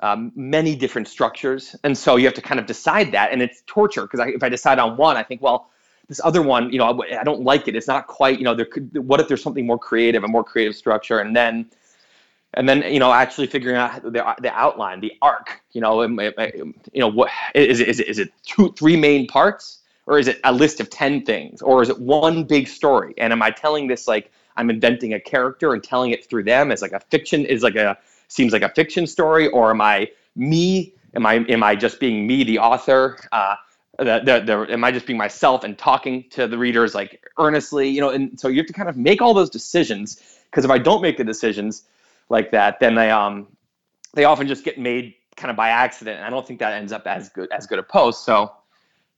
[0.03, 3.63] um, many different structures, and so you have to kind of decide that, and it's
[3.67, 5.71] torture because if I decide on one, I think, well,
[6.07, 7.75] this other one, you know, I, I don't like it.
[7.75, 8.91] It's not quite, you know, there could.
[8.99, 11.67] What if there's something more creative, a more creative structure, and then
[12.57, 16.75] and then you know actually figuring out the, the outline the arc you know you
[16.95, 19.81] know what is it, is it is it two three main parts?
[20.09, 21.61] Or is it a list of 10 things?
[21.61, 23.13] Or is it one big story?
[23.19, 26.71] And am i telling this like i'm inventing a character and telling it through them
[26.71, 29.49] as like a fiction is like a seems like a fiction story?
[29.49, 30.95] Or am i me?
[31.15, 33.19] Am i am i just being me the author?
[33.33, 33.57] Uh
[33.99, 37.89] the, the, the, am I just being myself and talking to the readers like earnestly,
[37.89, 38.11] you know?
[38.11, 40.21] And so you have to kind of make all those decisions.
[40.51, 41.85] Because if I don't make the decisions,
[42.29, 43.47] like that, then they um
[44.15, 46.93] they often just get made kind of by accident, and I don't think that ends
[46.93, 48.25] up as good as good a post.
[48.25, 48.53] So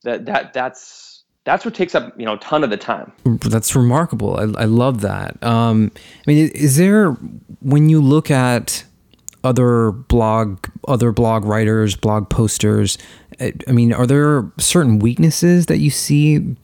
[0.03, 3.13] that that that's that's what takes up you know a ton of the time.
[3.25, 4.37] That's remarkable.
[4.37, 5.43] I, I love that.
[5.43, 7.13] Um, I mean, is there
[7.61, 8.85] when you look at
[9.45, 12.99] other blog other blog writers, blog posters?
[13.41, 16.57] I I mean, are there certain weaknesses that you see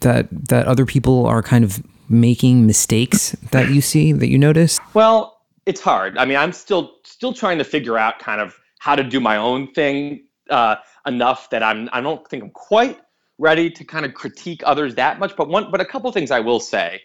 [0.00, 4.78] that that other people are kind of making mistakes that you see that you notice?
[4.94, 6.18] Well, it's hard.
[6.18, 9.36] I mean, I'm still still trying to figure out kind of how to do my
[9.36, 13.00] own thing uh, enough that I'm I don't think I'm quite
[13.38, 15.36] ready to kind of critique others that much.
[15.36, 17.00] But one, but a couple things I will say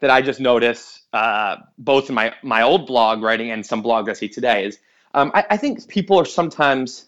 [0.00, 4.08] that I just notice uh, both in my my old blog writing and some blogs
[4.08, 4.78] I see today is
[5.14, 7.06] um, I, I think people are sometimes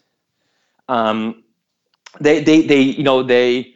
[0.88, 1.44] um,
[2.20, 3.74] they they they you know they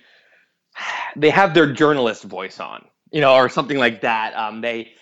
[1.17, 4.35] they have their journalist voice on you know or something like that.
[4.35, 4.93] Um, they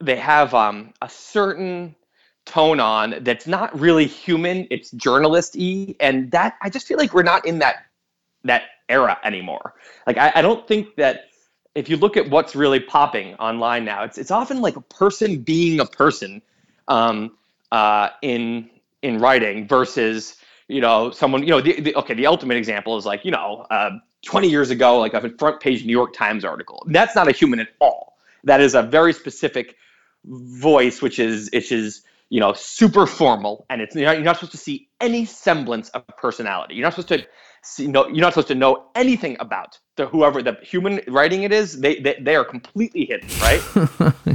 [0.00, 1.94] they have um, a certain
[2.44, 7.22] tone on that's not really human it's journalist-y and that i just feel like we're
[7.22, 7.84] not in that
[8.42, 9.74] that era anymore.
[10.06, 11.26] Like i, I don't think that
[11.74, 15.42] if you look at what's really popping online now it's it's often like a person
[15.42, 16.40] being a person
[16.88, 17.36] um,
[17.70, 18.70] uh, in
[19.02, 20.36] in writing versus
[20.68, 23.66] you know someone you know the, the okay the ultimate example is like you know
[23.70, 23.90] uh,
[24.24, 26.82] 20 years ago like a front page New York Times article.
[26.88, 28.16] That's not a human at all.
[28.44, 29.76] That is a very specific
[30.28, 34.36] voice which is which is you know super formal and it's you're not, you're not
[34.36, 37.26] supposed to see any semblance of personality you're not supposed to
[37.62, 41.52] see no you're not supposed to know anything about the whoever the human writing it
[41.52, 43.62] is they they, they are completely hidden right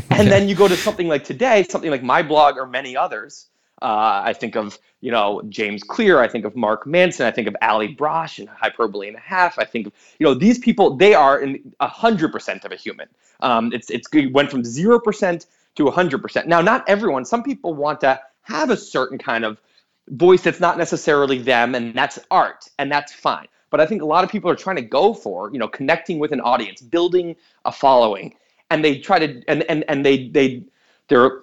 [0.09, 3.47] and then you go to something like today something like my blog or many others
[3.83, 6.21] uh, I think of you know James Clear.
[6.21, 7.25] I think of Mark Manson.
[7.25, 9.59] I think of Allie Brosh and Hyperbole and a Half.
[9.59, 10.95] I think of you know these people.
[10.95, 13.09] They are in hundred percent of a human.
[13.41, 16.47] Um, it's it's it went from zero percent to hundred percent.
[16.47, 17.25] Now, not everyone.
[17.25, 19.61] Some people want to have a certain kind of
[20.09, 23.47] voice that's not necessarily them, and that's art, and that's fine.
[23.71, 26.19] but I think a lot of people are trying to go for, you know, connecting
[26.19, 28.35] with an audience, building a following,
[28.69, 30.65] and they try to and and and they they
[31.07, 31.41] they're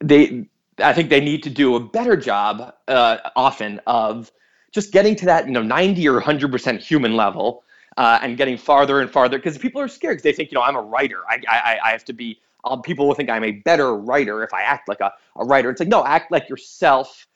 [0.00, 0.46] they
[0.78, 4.30] I think they need to do a better job uh, often of
[4.72, 7.64] just getting to that you know 90 or 100% human level
[7.96, 10.62] uh, and getting farther and farther because people are scared because they think you know
[10.62, 13.52] I'm a writer I, I, I have to be um, people will think I'm a
[13.52, 15.70] better writer if I act like a, a writer.
[15.70, 17.26] It's like no act like yourself.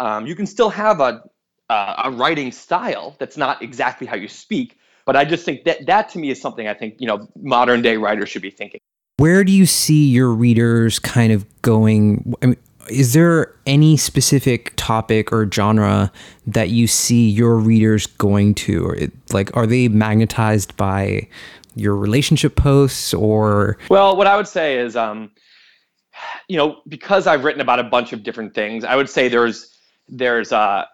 [0.00, 1.22] Um, you can still have a,
[1.70, 6.10] a writing style that's not exactly how you speak but I just think that that
[6.10, 8.78] to me is something I think you know modern day writers should be thinking.
[9.16, 12.34] Where do you see your readers kind of going?
[12.42, 12.56] I mean,
[12.90, 16.12] is there any specific topic or genre
[16.46, 18.84] that you see your readers going to?
[18.84, 21.26] Or it, like are they magnetized by
[21.80, 23.78] your relationship posts or?
[23.88, 25.30] Well what i would say is um
[26.48, 29.78] you know because i've written about a bunch of different things i would say there's
[30.08, 30.84] there's uh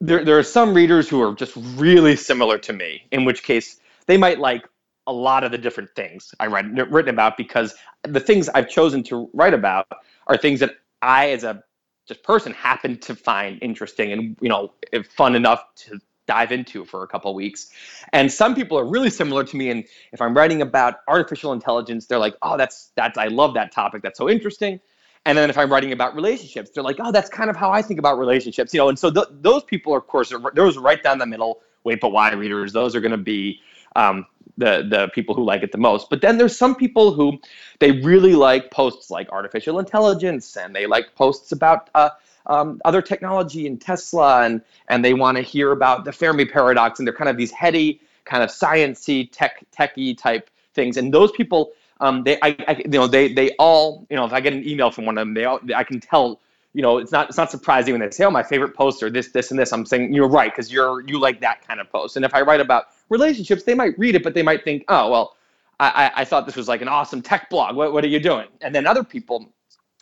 [0.00, 3.80] there, there are some readers who are just really similar to me in which case
[4.06, 4.68] they might like
[5.06, 9.02] a lot of the different things i write written about because the things i've chosen
[9.02, 9.86] to write about
[10.26, 11.62] are things that I, as a
[12.06, 14.72] just person, happen to find interesting and you know
[15.10, 17.70] fun enough to dive into for a couple weeks.
[18.12, 19.70] And some people are really similar to me.
[19.70, 23.72] And if I'm writing about artificial intelligence, they're like, "Oh, that's that's I love that
[23.72, 24.02] topic.
[24.02, 24.80] That's so interesting."
[25.24, 27.82] And then if I'm writing about relationships, they're like, "Oh, that's kind of how I
[27.82, 31.02] think about relationships." You know, and so th- those people, of course, are those right
[31.02, 31.60] down the middle.
[31.84, 32.72] Wait But Why readers?
[32.72, 33.60] Those are going to be
[33.96, 34.26] um,
[34.58, 36.10] the the people who like it the most.
[36.10, 37.38] But then there's some people who
[37.78, 42.10] they really like posts like artificial intelligence, and they like posts about uh,
[42.46, 46.98] um, other technology and Tesla, and and they want to hear about the Fermi paradox,
[46.98, 50.96] and they're kind of these heady, kind of sciency, tech techy type things.
[50.96, 54.32] And those people, um, they I, I, you know they they all you know if
[54.32, 56.40] I get an email from one of them, they all I can tell
[56.74, 59.10] you know, it's not it's not surprising when they say, "Oh, my favorite post or
[59.10, 61.90] this, this, and this." I'm saying you're right because you're you like that kind of
[61.90, 62.16] post.
[62.16, 65.10] And if I write about relationships, they might read it, but they might think, "Oh,
[65.10, 65.36] well,
[65.80, 67.76] I, I thought this was like an awesome tech blog.
[67.76, 69.52] What what are you doing?" And then other people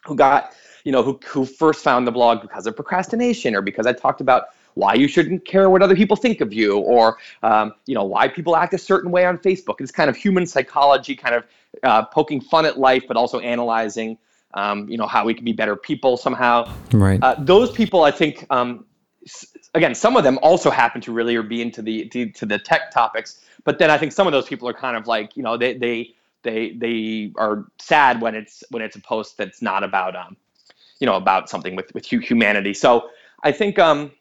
[0.05, 3.87] who got you know who who first found the blog because of procrastination or because
[3.87, 7.75] I talked about why you shouldn't care what other people think of you or um,
[7.87, 11.15] you know why people act a certain way on Facebook it's kind of human psychology
[11.17, 11.45] kind of
[11.83, 14.17] uh, poking fun at life but also analyzing
[14.55, 16.73] um, you know how we can be better people somehow.
[16.93, 17.23] Right.
[17.23, 18.85] Uh, those people, I think, um,
[19.75, 22.59] again, some of them also happen to really or be into the to, to, the
[22.59, 25.43] tech topics, but then I think some of those people are kind of like you
[25.43, 29.85] know they they they they are sad when it's when it's a post that's not
[29.85, 30.37] about um,
[31.01, 32.75] you know about something with with humanity.
[32.75, 33.11] So
[33.43, 34.13] I think um,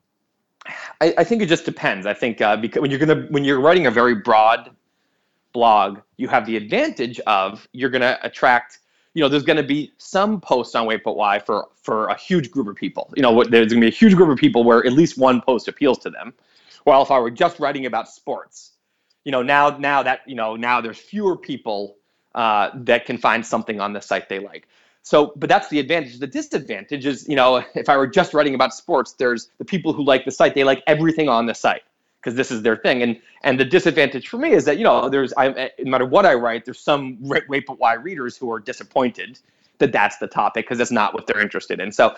[1.02, 2.06] I, I think it just depends.
[2.06, 4.72] I think uh, because when you're gonna when you're writing a very broad
[5.54, 8.80] blog, you have the advantage of you're gonna attract
[9.13, 12.18] you know, there's going to be some posts on Wait But Why for for a
[12.18, 13.12] huge group of people.
[13.15, 15.42] You know, there's going to be a huge group of people where at least one
[15.42, 16.34] post appeals to them.
[16.84, 18.72] While if I were just writing about sports,
[19.26, 21.98] you know, now now that you know now there's fewer people
[22.36, 24.68] uh, that can find something on the site they like.
[25.03, 26.19] So, but that's the advantage.
[26.19, 29.93] The disadvantage is, you know, if I were just writing about sports, there's the people
[29.93, 30.55] who like the site.
[30.55, 31.83] They like everything on the site
[32.19, 33.01] because this is their thing.
[33.01, 36.05] And and the disadvantage for me is that you know there's I eh, no matter
[36.05, 39.39] what I write, there's some Wait But Why readers who are disappointed
[39.79, 41.91] that that's the topic because it's not what they're interested in.
[41.91, 42.15] So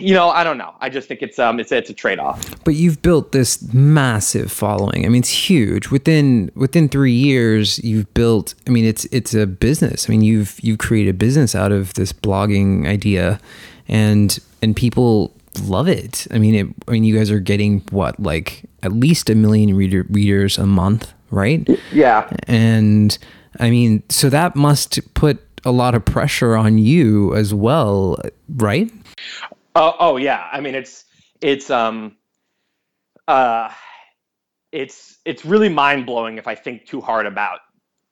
[0.00, 0.74] you know, I don't know.
[0.80, 2.64] I just think it's um it's it's a trade off.
[2.64, 5.04] But you've built this massive following.
[5.04, 5.90] I mean, it's huge.
[5.90, 10.08] Within within 3 years, you've built I mean, it's it's a business.
[10.08, 13.40] I mean, you've you've created a business out of this blogging idea
[13.88, 16.26] and and people love it.
[16.30, 19.76] I mean, it, I mean, you guys are getting what, like at least a million
[19.76, 21.68] reader, readers a month, right?
[21.92, 22.28] Yeah.
[22.46, 23.16] And
[23.60, 28.18] I mean, so that must put a lot of pressure on you as well,
[28.56, 28.90] right?
[29.74, 30.48] Oh, oh yeah.
[30.52, 31.04] I mean, it's
[31.40, 32.16] it's um,
[33.28, 33.70] uh,
[34.70, 37.60] it's it's really mind blowing if I think too hard about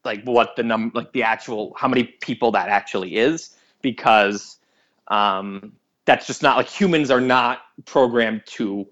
[0.05, 4.59] like what the num like the actual how many people that actually is because
[5.09, 5.73] um
[6.07, 8.87] that's just not like humans are not programmed to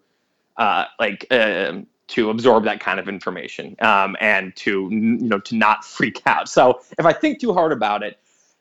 [0.58, 1.72] uh, like uh,
[2.08, 6.48] to absorb that kind of information um, and to you know to not freak out.
[6.48, 8.18] So if I think too hard about it,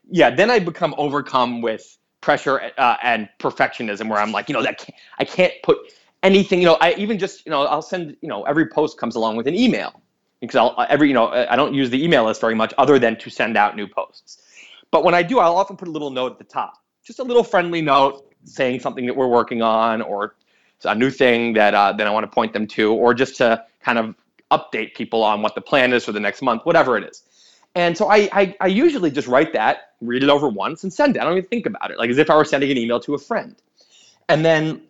[0.09, 4.63] yeah, then I become overcome with pressure uh, and perfectionism, where I'm like, you know,
[4.63, 5.77] that can't, I can't put
[6.23, 6.59] anything.
[6.59, 9.35] You know, I even just you know I'll send you know every post comes along
[9.35, 10.01] with an email
[10.41, 13.17] because I'll every you know I don't use the email list very much other than
[13.17, 14.43] to send out new posts.
[14.91, 17.23] But when I do, I'll often put a little note at the top, just a
[17.23, 20.35] little friendly note saying something that we're working on or
[20.85, 23.63] a new thing that uh, that I want to point them to, or just to
[23.81, 24.15] kind of
[24.51, 27.23] update people on what the plan is for the next month, whatever it is.
[27.75, 31.15] And so I, I, I usually just write that, read it over once, and send
[31.15, 31.21] it.
[31.21, 33.13] I don't even think about it, like as if I were sending an email to
[33.13, 33.55] a friend.
[34.29, 34.81] And then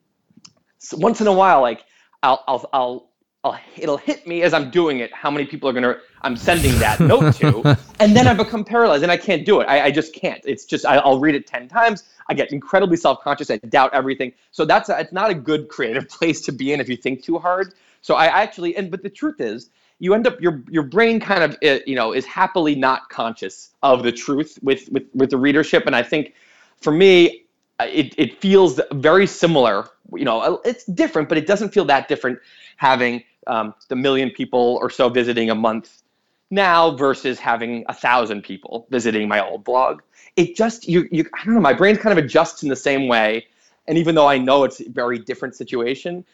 [0.79, 1.83] so once in a while, like
[2.23, 3.09] I'll I'll I'll
[3.43, 6.77] I'll, it'll hit me as I'm doing it how many people are gonna I'm sending
[6.79, 9.65] that note to, and then I become paralyzed and I can't do it.
[9.65, 10.41] I, I just can't.
[10.45, 12.03] It's just I, will read it ten times.
[12.29, 13.49] I get incredibly self conscious.
[13.49, 14.33] I doubt everything.
[14.51, 17.23] So that's a, it's not a good creative place to be in if you think
[17.23, 17.73] too hard.
[18.01, 21.43] So I actually and but the truth is you end up your your brain kind
[21.43, 25.37] of eh, you know is happily not conscious of the truth with with with the
[25.37, 25.85] readership.
[25.85, 26.33] And i think
[26.81, 27.45] for me
[27.79, 32.39] it, it feels very similar you know it's different but it doesn't feel that different
[32.77, 36.03] having um, the million people or so visiting a month
[36.49, 40.01] now versus having a thousand people visiting my old blog.
[40.37, 43.07] It just you, you i don't know my brain kind of adjusts in the same
[43.07, 43.47] way.
[43.87, 46.25] And even though i know it's a very different situation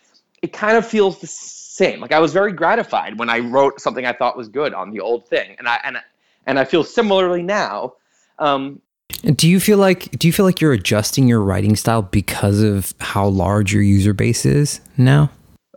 [0.44, 2.00] it kind of feels the same.
[2.00, 5.00] Like I was very gratified when I wrote something I thought was good on the
[5.00, 5.98] old thing, and I and
[6.46, 7.94] and I feel similarly now.
[8.38, 8.82] Um,
[9.24, 12.94] do you feel like do you feel like you're adjusting your writing style because of
[13.00, 15.32] how large your user base is now?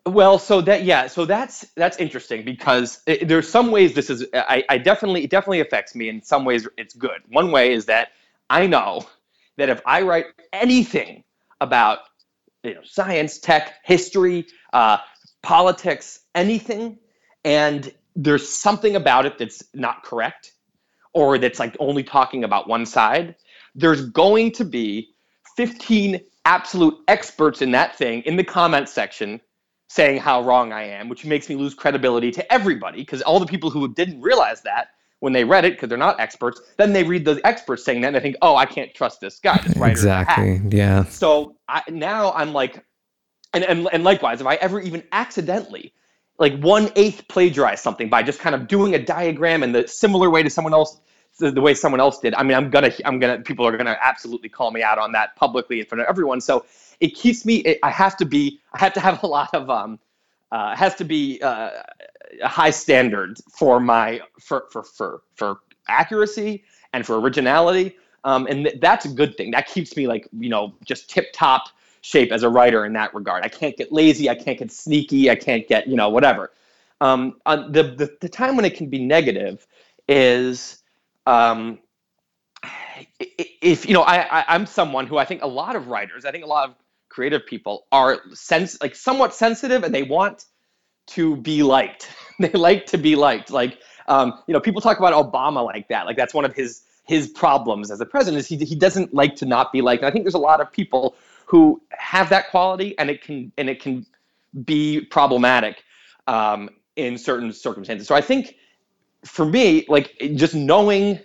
[0.05, 4.27] Well, so that yeah, so that's that's interesting because it, there's some ways this is
[4.35, 6.09] I, I definitely it definitely affects me.
[6.09, 7.23] In some ways, it's good.
[7.29, 8.09] One way is that
[8.51, 9.07] I know
[9.59, 11.23] that if I write anything
[11.61, 12.01] about
[12.67, 14.99] you know science, tech, history, uh,
[15.43, 16.99] politics, anything,
[17.45, 20.53] and there's something about it that's not correct
[21.17, 23.35] or that's like only talking about one side,
[23.75, 25.09] there's going to be
[25.57, 29.41] 15 absolute experts in that thing in the comment section
[29.89, 33.47] saying how wrong I am, which makes me lose credibility to everybody because all the
[33.47, 34.89] people who didn't realize that
[35.21, 38.09] when they read it because they're not experts, then they read the experts saying that
[38.09, 40.61] and they think, "Oh, I can't trust this guy, this writer." Exactly.
[40.69, 41.05] Yeah.
[41.05, 42.85] So I, now I'm like,
[43.53, 45.93] and, and and likewise, if I ever even accidentally
[46.39, 50.31] like one eighth plagiarize something by just kind of doing a diagram in the similar
[50.31, 51.01] way to someone else
[51.39, 53.97] the, the way someone else did i mean i'm gonna i'm gonna people are gonna
[54.03, 56.65] absolutely call me out on that publicly in front of everyone so
[57.01, 59.69] it keeps me it, i have to be i have to have a lot of
[59.71, 59.99] um
[60.53, 61.71] uh, has to be uh,
[62.43, 68.67] a high standard for my for for for for accuracy and for originality um, and
[68.67, 71.69] th- that's a good thing that keeps me like you know just tip top
[72.07, 73.45] shape as a writer in that regard.
[73.45, 74.29] I can't get lazy.
[74.31, 75.31] I can't get sneaky.
[75.31, 76.53] I can't get you know whatever.
[77.01, 79.67] Um, uh, the, the the time when it can be negative
[80.09, 80.83] is
[81.27, 81.79] um,
[83.61, 86.33] if you know I, I am someone who I think a lot of writers, I
[86.33, 86.75] think a lot of
[87.17, 90.45] creative people are sense like somewhat sensitive and they want
[91.07, 92.11] to be liked.
[92.39, 93.51] they like to be liked.
[93.51, 96.05] Like um, you know people talk about Obama like that.
[96.05, 99.35] Like that's one of his his problems as a president is he, he doesn't like
[99.37, 100.03] to not be liked.
[100.03, 103.51] And I think there's a lot of people who have that quality, and it can
[103.57, 104.05] and it can
[104.65, 105.85] be problematic
[106.27, 108.07] um, in certain circumstances.
[108.07, 108.57] So I think
[109.25, 111.19] for me, like just knowing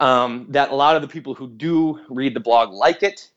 [0.00, 3.30] um, that a lot of the people who do read the blog like it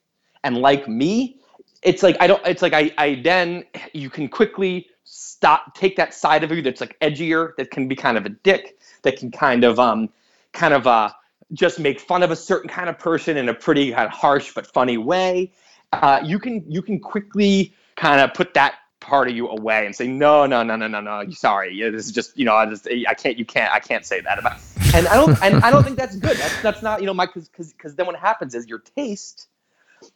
[0.44, 1.40] and like me,
[1.86, 2.46] it's like I don't.
[2.46, 6.82] It's like I I then you can quickly stop take that side of you that's
[6.82, 10.10] like edgier that can be kind of a dick that can kind of um
[10.52, 11.10] kind of uh
[11.54, 14.52] just make fun of a certain kind of person in a pretty kind of harsh
[14.56, 15.54] but funny way
[15.94, 19.96] uh, you can you can quickly kind of put that part of you away and
[19.96, 22.88] say no no no no no no sorry this is just you know I just
[23.08, 24.60] I can't you can't I can't say that about
[24.96, 27.28] and I don't and I don't think that's good that's that's not you know my
[27.28, 29.48] because because then what happens is your taste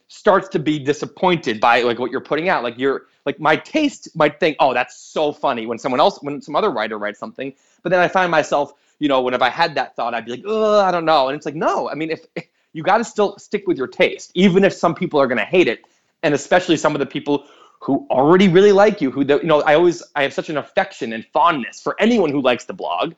[0.07, 4.09] starts to be disappointed by like what you're putting out like you're like my taste
[4.15, 7.53] might think oh that's so funny when someone else when some other writer writes something
[7.83, 10.31] but then I find myself you know when if I had that thought I'd be
[10.31, 12.25] like oh I don't know and it's like no I mean if
[12.73, 15.45] you got to still stick with your taste, even if some people are going to
[15.45, 15.85] hate it,
[16.23, 17.45] and especially some of the people
[17.81, 19.09] who already really like you.
[19.09, 22.41] Who you know, I always I have such an affection and fondness for anyone who
[22.41, 23.13] likes the blog,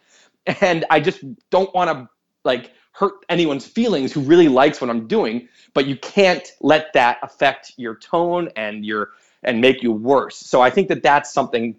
[0.62, 2.10] and I just don't want to
[2.44, 5.48] like hurt anyone's feelings who really likes what I'm doing.
[5.74, 9.12] But you can't let that affect your tone and your
[9.44, 10.38] and make you worse.
[10.38, 11.76] So I think that that's something,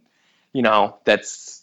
[0.52, 1.62] you know, that's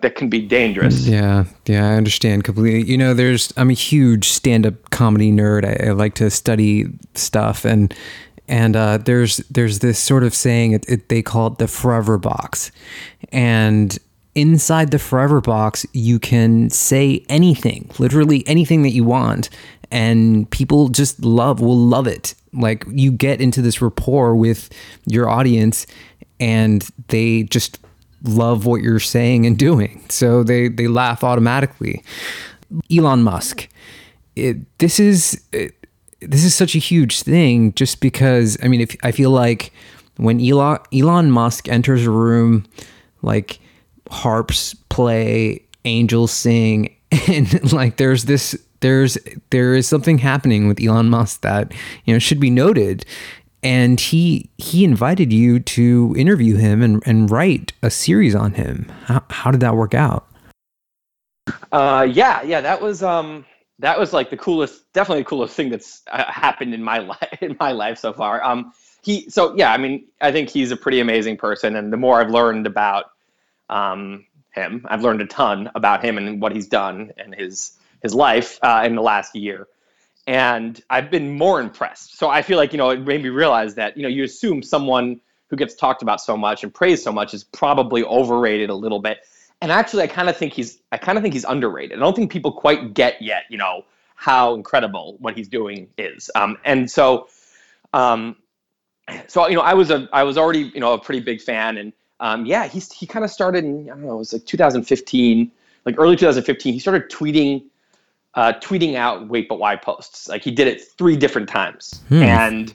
[0.00, 1.06] that can be dangerous.
[1.06, 2.90] Yeah, yeah, I understand completely.
[2.90, 5.64] You know, there's I'm a huge stand-up comedy nerd.
[5.64, 7.94] I, I like to study stuff, and
[8.48, 12.18] and uh, there's there's this sort of saying it, it, they call it the forever
[12.18, 12.72] box,
[13.30, 13.98] and
[14.34, 19.50] inside the forever box you can say anything, literally anything that you want,
[19.90, 22.34] and people just love will love it.
[22.52, 24.70] Like you get into this rapport with
[25.06, 25.86] your audience,
[26.38, 27.78] and they just
[28.24, 30.04] love what you're saying and doing.
[30.08, 32.02] So they, they laugh automatically.
[32.94, 33.68] Elon Musk.
[34.36, 35.74] It, this is it,
[36.20, 39.72] this is such a huge thing just because I mean if I feel like
[40.16, 42.64] when Elon Elon Musk enters a room
[43.22, 43.58] like
[44.10, 46.94] harps play, angels sing
[47.28, 49.18] and like there's this there's
[49.50, 51.72] there is something happening with Elon Musk that
[52.04, 53.04] you know should be noted
[53.62, 58.90] and he he invited you to interview him and, and write a series on him.
[59.04, 60.26] How, how did that work out?
[61.72, 63.44] Uh, yeah, yeah, that was um,
[63.78, 67.38] that was like the coolest, definitely the coolest thing that's uh, happened in my life
[67.40, 68.42] in my life so far.
[68.42, 71.96] Um, he, so yeah, I mean, I think he's a pretty amazing person, and the
[71.96, 73.06] more I've learned about
[73.70, 78.14] um, him, I've learned a ton about him and what he's done and his his
[78.14, 79.68] life uh, in the last year
[80.26, 82.16] and I've been more impressed.
[82.16, 84.62] So I feel like you know it made me realize that you know you assume
[84.62, 88.74] someone who gets talked about so much and praised so much is probably overrated a
[88.74, 89.18] little bit.
[89.60, 91.98] And actually, I kind of think he's I kind of think he's underrated.
[91.98, 96.30] I don't think people quite get yet, you know, how incredible what he's doing is.
[96.34, 97.28] Um, and so,
[97.92, 98.36] um,
[99.26, 101.76] so you know, I was a I was already you know a pretty big fan,
[101.76, 104.44] and um, yeah, he's he kind of started in I don't know it was like
[104.46, 105.50] 2015,
[105.86, 106.72] like early 2015.
[106.72, 107.64] He started tweeting
[108.34, 110.28] uh, tweeting out wait but why posts.
[110.28, 112.22] Like he did it three different times, hmm.
[112.22, 112.74] and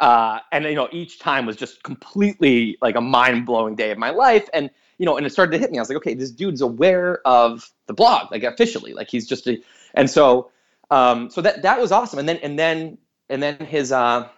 [0.00, 3.98] uh, and you know each time was just completely like a mind blowing day of
[3.98, 4.48] my life.
[4.54, 5.78] And you know, and it started to hit me.
[5.78, 9.48] I was like, okay, this dude's aware of the blog, like officially, like he's just
[9.48, 9.60] a,
[9.94, 10.50] and so
[10.90, 12.20] um, so that that was awesome.
[12.20, 14.28] And then and then and then his uh,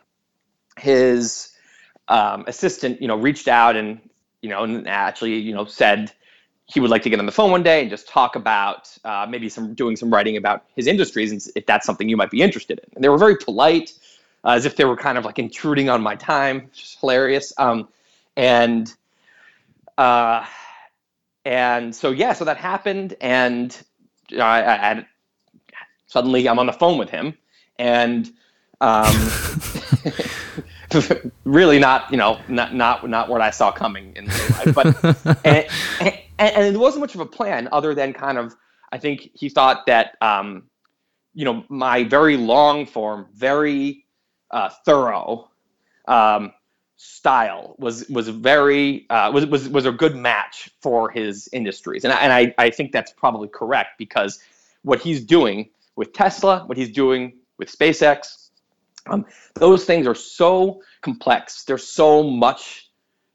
[0.79, 1.53] his
[2.09, 4.01] um, assistant, you know, reached out and
[4.47, 6.13] you know and actually you know said
[6.67, 9.27] he would like to get on the phone one day and just talk about uh,
[9.29, 12.43] maybe some doing some writing about his industries and if that's something you might be
[12.43, 12.91] interested in.
[12.95, 13.93] And they were very polite,
[14.45, 17.53] uh, as if they were kind of like intruding on my time, is hilarious.
[17.57, 17.89] Um,
[18.37, 18.93] and
[19.99, 20.45] uh,
[21.45, 23.77] and so yeah, so that happened, and
[24.33, 25.07] I, I had,
[26.07, 27.35] suddenly I'm on the phone with him,
[27.79, 28.31] and
[28.81, 29.15] um,
[31.45, 34.87] really not you know not not not what I saw coming in life, but.
[35.45, 35.67] and,
[36.01, 38.55] and, and, it wasn't much of a plan other than kind of
[38.93, 40.65] I think he thought that um,
[41.35, 44.05] you know my very long form, very
[44.51, 45.51] uh, thorough
[46.07, 46.53] um,
[46.97, 52.13] style was was very uh, was, was was a good match for his industries, and
[52.13, 54.39] I, and I I think that's probably correct because
[54.83, 58.46] what he's doing with Tesla, what he's doing with SpaceX,
[59.07, 61.65] um, those things are so complex.
[61.65, 62.91] There's so much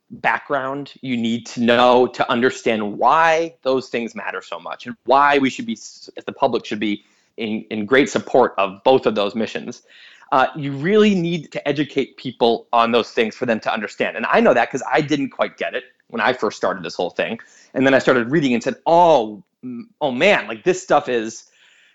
[0.09, 5.38] background you need to know to understand why those things matter so much and why
[5.38, 5.78] we should be,
[6.26, 7.03] the public should be
[7.38, 9.84] in, in great support of both of those missions.
[10.32, 14.15] Uh, you really need to educate people on those things for them to understand.
[14.15, 16.95] And I know that because I didn't quite get it when I first started this
[16.95, 17.39] whole thing.
[17.74, 19.43] And then I started reading and said, oh,
[19.99, 21.49] oh man, like this stuff is,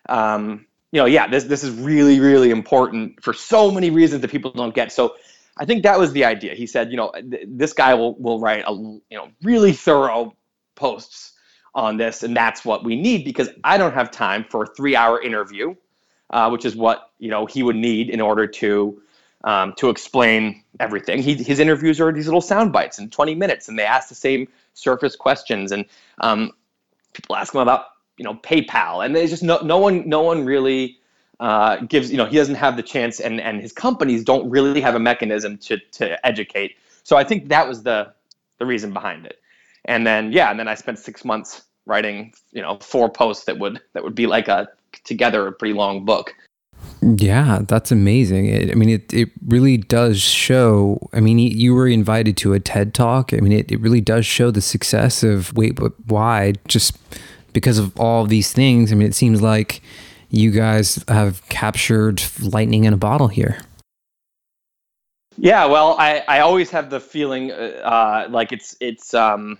[0.09, 4.30] um, you know, yeah, this, this is really, really important for so many reasons that
[4.30, 4.93] people don't get.
[4.93, 5.16] So
[5.57, 6.55] I think that was the idea.
[6.55, 10.34] He said, you know, th- this guy will will write a you know really thorough
[10.74, 11.32] posts
[11.74, 14.95] on this, and that's what we need because I don't have time for a three
[14.97, 15.74] hour interview,
[16.30, 19.03] uh, which is what you know he would need in order to
[19.45, 21.22] um, to explain everything.
[21.22, 24.14] He, his interviews are these little sound bites in 20 minutes, and they ask the
[24.14, 25.87] same surface questions, and
[26.18, 26.53] um,
[27.14, 27.87] people ask him about
[28.17, 30.99] you know PayPal, and there's just no no one no one really
[31.41, 34.81] uh, gives you know he doesn't have the chance and and his companies don't really
[34.81, 38.11] have a mechanism to to educate so i think that was the
[38.59, 39.39] the reason behind it
[39.85, 43.59] and then yeah and then i spent six months writing you know four posts that
[43.59, 44.67] would that would be like a
[45.05, 46.35] together a pretty long book
[47.03, 48.47] yeah, that's amazing.
[48.47, 50.99] It, I mean, it, it really does show.
[51.12, 53.33] I mean, you were invited to a TED talk.
[53.33, 56.99] I mean, it, it really does show the success of Wait But Why just
[57.57, 58.92] because of all of these things.
[58.92, 59.80] I mean, it seems like
[60.28, 63.62] you guys have captured lightning in a bottle here.
[65.38, 69.59] Yeah, well, I, I always have the feeling uh, like it's it's um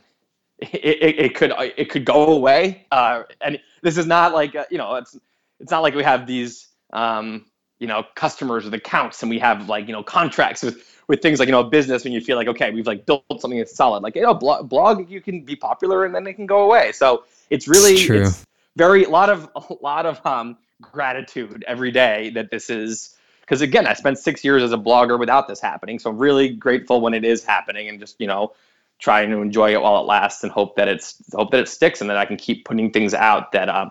[0.59, 4.67] it, it, it, could it could go away, uh, and this is not like uh,
[4.71, 5.19] you know it's
[5.59, 7.47] it's not like we have these um,
[7.79, 11.39] you know customers with accounts and we have like you know contracts with with things
[11.39, 14.03] like you know business when you feel like okay we've like built something that's solid
[14.03, 16.93] like you know blog, blog you can be popular and then it can go away
[16.93, 21.91] so it's really it's, it's very a lot of a lot of um, gratitude every
[21.91, 25.61] day that this is because again, I spent six years as a blogger without this
[25.61, 28.53] happening, so I'm really grateful when it is happening, and just you know
[28.99, 32.01] trying to enjoy it while it lasts and hope that it's hope that it sticks
[32.01, 33.91] and that I can keep putting things out that um,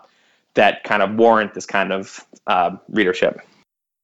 [0.54, 3.40] that kind of warrant this kind of uh, readership.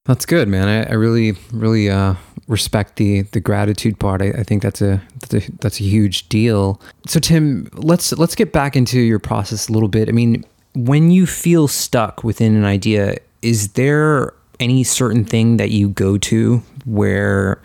[0.04, 0.68] That's good, man.
[0.68, 2.14] I, I really, really uh,
[2.48, 4.20] respect the the gratitude part.
[4.20, 6.80] I, I, think that's a, that's a that's a huge deal.
[7.06, 10.08] So, Tim, let's let's get back into your process a little bit.
[10.08, 10.44] I mean,
[10.74, 16.18] when you feel stuck within an idea, is there any certain thing that you go
[16.18, 17.62] to where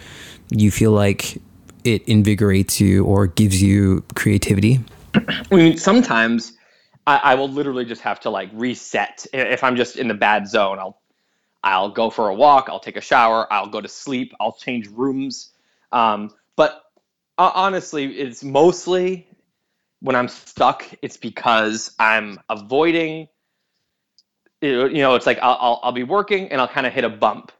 [0.49, 1.41] you feel like
[1.83, 4.79] it invigorates you or gives you creativity?
[5.15, 6.53] I mean, sometimes
[7.07, 9.25] I, I will literally just have to like reset.
[9.33, 10.99] If I'm just in the bad zone, I'll
[11.63, 12.67] I'll go for a walk.
[12.69, 13.51] I'll take a shower.
[13.51, 14.33] I'll go to sleep.
[14.39, 15.51] I'll change rooms.
[15.91, 16.83] Um, but
[17.37, 19.27] uh, honestly, it's mostly
[20.01, 20.85] when I'm stuck.
[21.01, 23.27] It's because I'm avoiding.
[24.61, 27.09] You know, it's like I'll I'll, I'll be working and I'll kind of hit a
[27.09, 27.51] bump.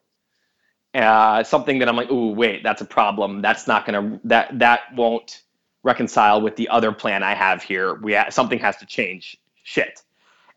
[0.93, 3.41] Uh, something that I'm like, ooh, wait, that's a problem.
[3.41, 5.43] That's not gonna that that won't
[5.83, 7.95] reconcile with the other plan I have here.
[7.95, 9.37] We ha- something has to change.
[9.63, 10.01] Shit,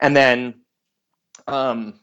[0.01, 0.55] and then,
[1.47, 2.01] um,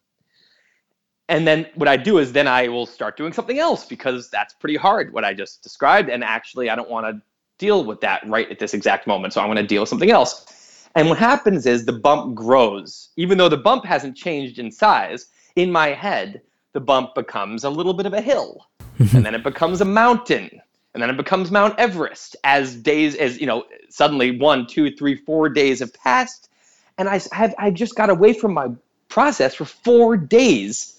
[1.29, 4.53] and then what I do is then I will start doing something else because that's
[4.53, 7.21] pretty hard what I just described, and actually I don't want to
[7.57, 9.33] deal with that right at this exact moment.
[9.33, 10.89] So I'm going to deal with something else.
[10.95, 15.27] And what happens is the bump grows, even though the bump hasn't changed in size.
[15.55, 16.41] In my head,
[16.73, 18.67] the bump becomes a little bit of a hill,
[18.99, 19.17] mm-hmm.
[19.17, 20.61] and then it becomes a mountain,
[20.93, 25.15] and then it becomes Mount Everest as days as you know suddenly one two three
[25.15, 26.49] four days have passed
[26.97, 28.69] and I have I just got away from my
[29.09, 30.96] process for four days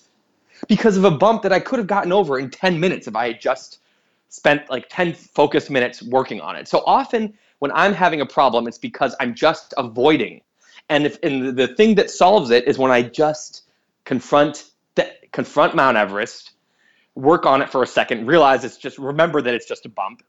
[0.66, 3.28] because of a bump that I could have gotten over in 10 minutes if I
[3.28, 3.80] had just
[4.28, 6.68] spent like 10 focused minutes working on it.
[6.68, 10.42] So often when I'm having a problem, it's because I'm just avoiding.
[10.88, 13.62] And if and the thing that solves it is when I just
[14.04, 16.52] confront the, confront Mount Everest,
[17.14, 20.22] work on it for a second, realize it's just remember that it's just a bump,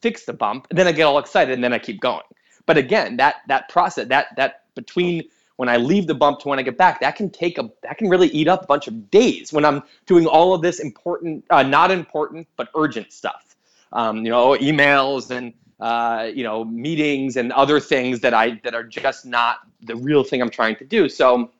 [0.00, 2.24] fix the bump, and then I get all excited and then I keep going.
[2.66, 5.24] But again, that that process, that that between
[5.56, 7.98] when I leave the bump to when I get back, that can take a that
[7.98, 11.44] can really eat up a bunch of days when I'm doing all of this important,
[11.50, 13.56] uh, not important, but urgent stuff.
[13.92, 18.74] Um, you know, emails and uh, you know meetings and other things that I that
[18.74, 21.08] are just not the real thing I'm trying to do.
[21.08, 21.50] So,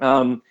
[0.00, 0.42] um,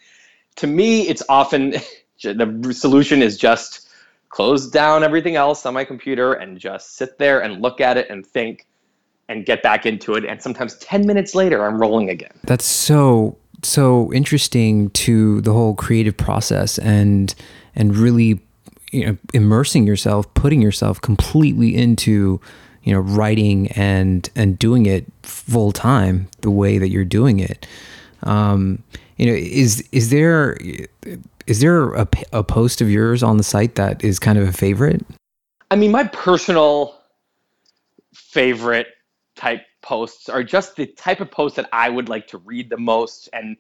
[0.58, 1.76] to me, it's often
[2.24, 3.88] the solution is just
[4.30, 8.10] close down everything else on my computer and just sit there and look at it
[8.10, 8.67] and think
[9.30, 10.26] and get back into it.
[10.26, 12.32] And sometimes 10 minutes later, I'm rolling again.
[12.44, 17.34] That's so, so interesting to the whole creative process and,
[17.76, 18.40] and really,
[18.92, 22.40] you know, immersing yourself, putting yourself completely into,
[22.84, 27.68] you know, writing and, and doing it full time the way that you're doing it.
[28.24, 28.82] Um,
[29.18, 30.58] you know, is, is there,
[31.48, 34.54] is there a, a post of yours on the site that is kind of a
[34.54, 35.06] favorite?
[35.70, 36.96] I mean, my personal
[38.14, 38.88] favorite
[39.38, 42.78] type posts are just the type of posts that I would like to read the
[42.78, 43.56] most and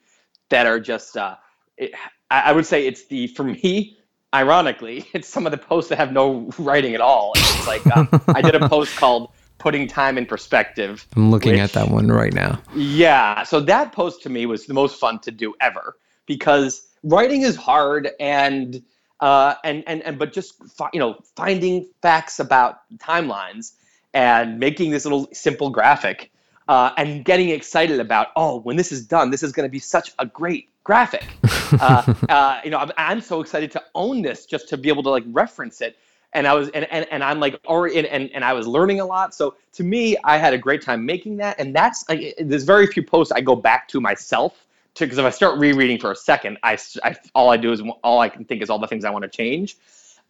[0.49, 1.35] that are just uh,
[1.77, 1.91] it,
[2.29, 3.97] I would say it's the for me
[4.33, 7.33] ironically it's some of the posts that have no writing at all.
[7.35, 11.61] It's like uh, I did a post called putting time in perspective I'm looking which,
[11.61, 12.59] at that one right now.
[12.75, 17.41] Yeah so that post to me was the most fun to do ever because writing
[17.41, 18.83] is hard and
[19.19, 20.53] uh, and and and but just
[20.93, 23.73] you know finding facts about timelines
[24.17, 26.31] and making this little simple graphic
[26.67, 29.77] uh, and getting excited about, oh, when this is done, this is going to be
[29.77, 31.27] such a great graphic.
[31.79, 35.03] uh, uh, you know, I'm, I'm, so excited to own this just to be able
[35.03, 35.97] to like reference it.
[36.33, 39.01] And I was, and, and, and I'm like, or, and, and, and I was learning
[39.01, 39.35] a lot.
[39.35, 41.59] So to me, I had a great time making that.
[41.59, 44.65] And that's, like, there's very few posts I go back to myself
[44.95, 47.83] to, because if I start rereading for a second, I, I, all I do is,
[48.03, 49.77] all I can think is all the things I want to change.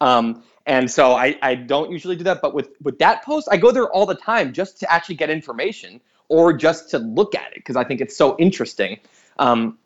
[0.00, 2.40] Um, and so I, I don't usually do that.
[2.42, 5.30] But with, with that post, I go there all the time just to actually get
[5.30, 9.00] information or just to look at it because I think it's so interesting.
[9.38, 9.78] Um,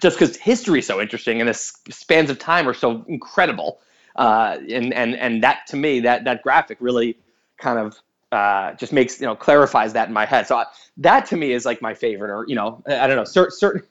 [0.00, 3.80] just because history is so interesting and the spans of time are so incredible.
[4.14, 7.16] Uh, and, and, and that to me, that, that graphic really
[7.56, 8.00] kind of
[8.30, 10.46] uh, just makes, you know, clarifies that in my head.
[10.46, 10.66] So I,
[10.98, 13.82] that to me is like my favorite or, you know, I don't know, certain, certain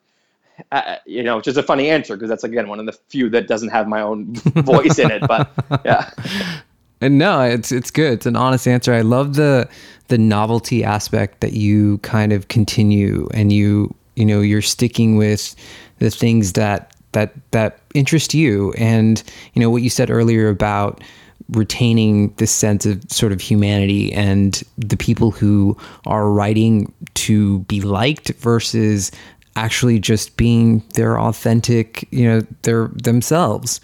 [0.72, 3.30] uh, you know, which is a funny answer because that's again one of the few
[3.30, 5.24] that doesn't have my own voice in it.
[5.28, 5.52] But
[5.86, 6.10] yeah.
[7.00, 8.14] And no, it's it's good.
[8.14, 8.92] It's an honest answer.
[8.92, 9.70] I love the
[10.08, 15.56] the novelty aspect that you kind of continue and you you know you're sticking with
[16.00, 19.22] the things that that that interest you and
[19.54, 21.04] you know what you said earlier about
[21.52, 27.80] retaining this sense of sort of humanity and the people who are writing to be
[27.80, 29.12] liked versus
[29.58, 33.82] actually just being their authentic, you know, their themselves.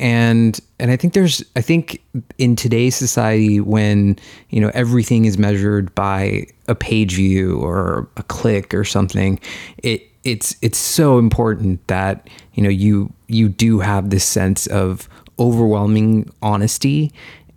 [0.00, 2.02] And and I think there's I think
[2.36, 4.18] in today's society when,
[4.50, 9.38] you know, everything is measured by a page view or a click or something,
[9.78, 15.08] it it's it's so important that, you know, you you do have this sense of
[15.38, 17.12] overwhelming honesty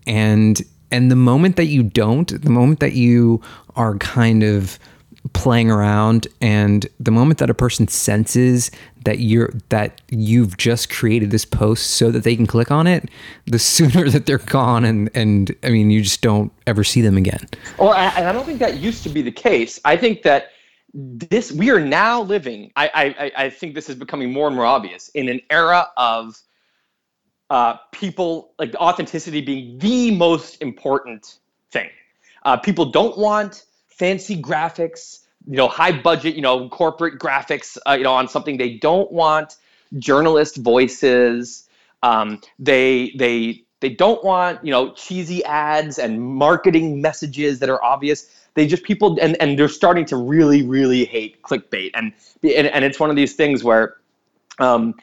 [0.05, 3.41] and and the moment that you don't, the moment that you
[3.75, 4.77] are kind of
[5.37, 8.71] playing around and the moment that a person senses
[9.03, 13.09] that you're that you've just created this post so that they can click on it
[13.45, 17.17] the sooner that they're gone and and i mean you just don't ever see them
[17.17, 17.47] again.
[17.77, 19.79] Well and i don't think that used to be the case.
[19.85, 20.51] I think that
[20.93, 24.65] this we are now living i i i think this is becoming more and more
[24.65, 26.41] obvious in an era of
[27.49, 31.37] uh, people like authenticity being the most important
[31.71, 31.89] thing.
[32.43, 37.93] Uh, people don't want fancy graphics, you know, high budget, you know, corporate graphics, uh,
[37.93, 38.57] you know, on something.
[38.57, 39.55] They don't want
[39.97, 41.69] journalist voices.
[42.03, 47.83] Um, they they they don't want you know cheesy ads and marketing messages that are
[47.83, 48.29] obvious.
[48.55, 52.11] They just people and and they're starting to really really hate clickbait and
[52.43, 53.97] and, and it's one of these things where.
[54.59, 54.95] Um,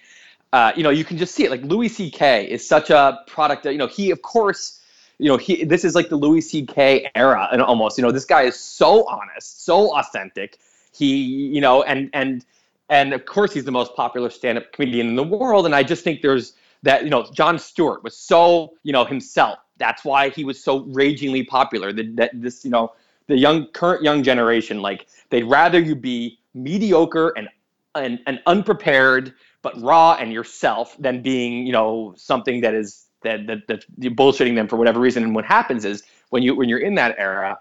[0.52, 1.50] uh, you know, you can just see it.
[1.50, 2.48] Like Louis C.K.
[2.48, 4.80] is such a product that, you know, he, of course,
[5.24, 7.10] you know, he, this is like the Louis C.K.
[7.14, 10.58] era and almost, you know, this guy is so honest, so authentic.
[10.92, 12.44] He, you know, and, and,
[12.90, 15.64] and of course he's the most popular stand-up comedian in the world.
[15.64, 16.52] And I just think there's
[16.82, 19.60] that, you know, Jon Stewart was so, you know, himself.
[19.78, 21.90] That's why he was so ragingly popular.
[21.90, 22.92] That, that this, you know,
[23.26, 27.48] the young, current young generation, like they'd rather you be mediocre and,
[27.94, 33.66] and, and unprepared but raw and yourself than being you know something that is that
[33.66, 36.78] that, you're bullshitting them for whatever reason and what happens is when you when you're
[36.78, 37.58] in that era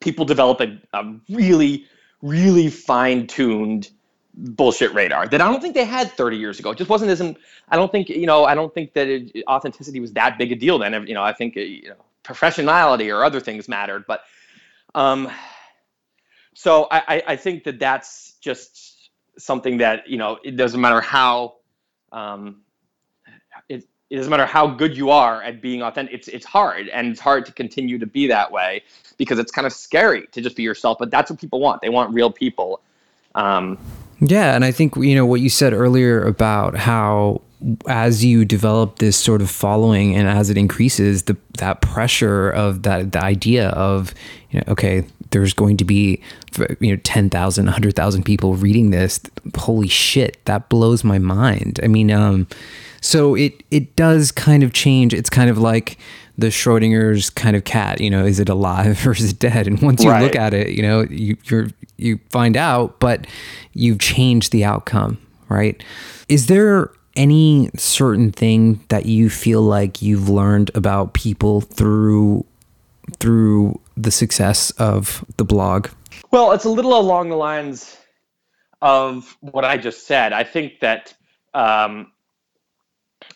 [0.00, 1.86] people develop a, a really
[2.22, 3.90] really fine-tuned
[4.34, 6.70] bullshit radar that I don't think they had 30 years ago.
[6.70, 10.00] It just wasn't as I don't think you know I don't think that it, authenticity
[10.00, 11.06] was that big a deal then.
[11.06, 14.22] You know I think you know professionality or other things mattered, but
[14.94, 15.30] um,
[16.54, 21.56] so I I think that that's just something that you know it doesn't matter how
[22.12, 22.62] um,
[24.10, 27.20] it, doesn't matter how good you are at being authentic it's it's hard and it's
[27.20, 28.82] hard to continue to be that way
[29.16, 31.88] because it's kind of scary to just be yourself but that's what people want they
[31.88, 32.80] want real people.
[33.34, 33.78] Um,
[34.18, 37.40] yeah and i think you know what you said earlier about how
[37.86, 42.82] as you develop this sort of following and as it increases the that pressure of
[42.82, 44.14] that the idea of
[44.50, 46.20] you know okay there's going to be
[46.80, 49.20] you know 10,000 100,000 people reading this
[49.56, 51.80] holy shit that blows my mind.
[51.82, 52.46] I mean um
[53.00, 55.98] so it it does kind of change it's kind of like
[56.40, 59.66] the Schrodinger's kind of cat, you know, is it alive or is it dead?
[59.66, 60.22] And once you right.
[60.22, 63.26] look at it, you know, you you're you find out, but
[63.74, 65.82] you've changed the outcome, right?
[66.28, 72.46] Is there any certain thing that you feel like you've learned about people through
[73.18, 75.88] through the success of the blog?
[76.30, 77.96] Well, it's a little along the lines
[78.80, 80.32] of what I just said.
[80.32, 81.12] I think that
[81.52, 82.12] um,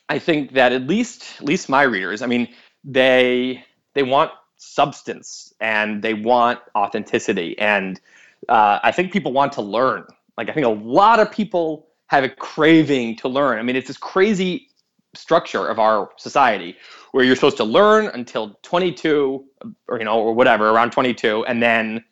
[0.08, 2.48] I think that at least at least my readers, I mean,
[2.84, 8.00] they they want substance and they want authenticity, and
[8.48, 10.04] uh, I think people want to learn.
[10.36, 13.58] Like I think a lot of people have a craving to learn.
[13.58, 14.68] I mean, it's this crazy
[15.14, 16.76] structure of our society
[17.12, 19.44] where you're supposed to learn until 22
[19.88, 22.04] or you know or whatever around 22 and then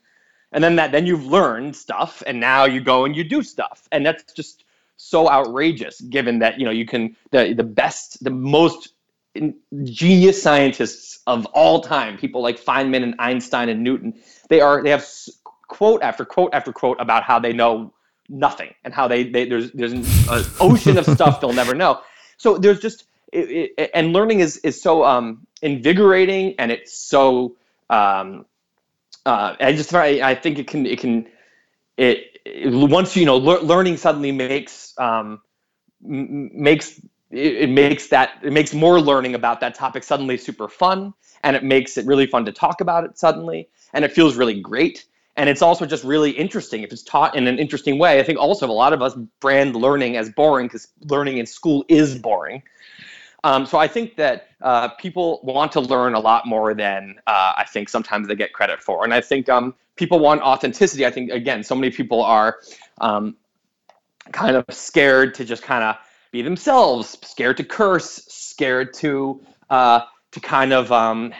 [0.52, 3.88] and then that then you've learned stuff and now you go and you do stuff
[3.90, 4.64] and that's just
[5.02, 8.90] so outrageous given that you know you can the the best the most
[9.84, 14.14] genius scientists of all time people like feynman and einstein and newton
[14.48, 15.06] they are they have
[15.68, 17.92] quote after quote after quote about how they know
[18.28, 20.04] nothing and how they, they there's there's an
[20.60, 22.00] ocean of stuff they'll never know.
[22.36, 27.56] So there's just it, it, and learning is is so um, invigorating and it's so
[27.90, 28.46] um,
[29.24, 31.26] uh, I just I, I think it can it can
[31.96, 35.40] it, it once you know le- learning suddenly makes um,
[36.04, 36.98] m- makes
[37.30, 41.14] it, it makes that it makes more learning about that topic suddenly super fun
[41.44, 44.60] and it makes it really fun to talk about it suddenly and it feels really
[44.60, 45.06] great.
[45.36, 46.82] And it's also just really interesting.
[46.82, 49.74] If it's taught in an interesting way i think also a lot of us brand
[49.76, 52.62] learning as boring because learning in school is boring.
[53.44, 57.54] Um, so I think that uh, people want to learn a lot more than uh,
[57.56, 59.02] I think sometimes they get credit for.
[59.02, 61.06] And I think um, people want authenticity.
[61.06, 62.58] I think, again, so many people are
[63.00, 63.36] um,
[64.32, 65.96] kind of scared to just kind of
[66.32, 69.40] be themselves, scared to curse, scared to
[69.70, 70.00] uh,
[70.32, 71.32] to kind of um,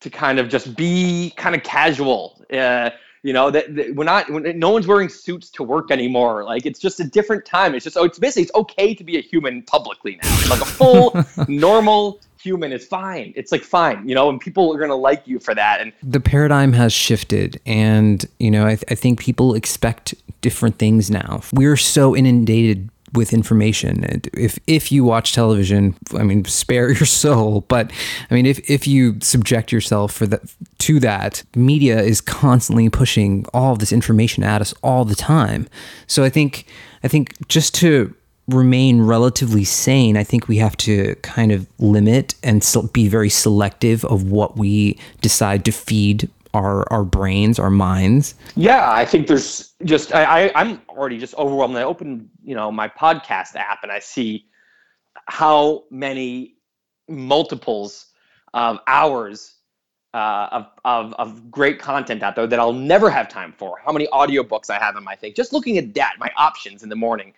[0.00, 2.44] to kind of just be kind of casual.
[2.52, 2.90] Uh,
[3.22, 4.28] you know that, that we're not.
[4.30, 6.44] No one's wearing suits to work anymore.
[6.44, 7.74] Like it's just a different time.
[7.74, 10.50] It's just oh, it's basically it's okay to be a human publicly now.
[10.50, 13.32] Like a full normal human is fine.
[13.36, 15.80] It's like fine, you know, and people are gonna like you for that.
[15.80, 20.78] And the paradigm has shifted, and you know, I, th- I think people expect different
[20.78, 21.42] things now.
[21.52, 24.04] We're so inundated with information.
[24.04, 27.62] And if if you watch television, I mean, spare your soul.
[27.62, 27.92] But
[28.30, 30.42] I mean, if if you subject yourself for that
[30.78, 35.68] to that, media is constantly pushing all this information at us all the time.
[36.06, 36.66] So I think
[37.04, 38.14] I think just to
[38.52, 44.04] remain relatively sane, I think we have to kind of limit and be very selective
[44.04, 48.34] of what we decide to feed our our brains, our minds?
[48.56, 51.76] Yeah, I think there's just I, I am already just overwhelmed.
[51.76, 54.46] I open you know my podcast app and I see
[55.28, 56.56] how many
[57.08, 58.06] multiples
[58.54, 59.54] of hours
[60.14, 63.78] uh, of, of, of great content out there that I'll never have time for.
[63.82, 65.32] How many audiobooks I have in my thing.
[65.34, 67.32] Just looking at that, my options in the morning,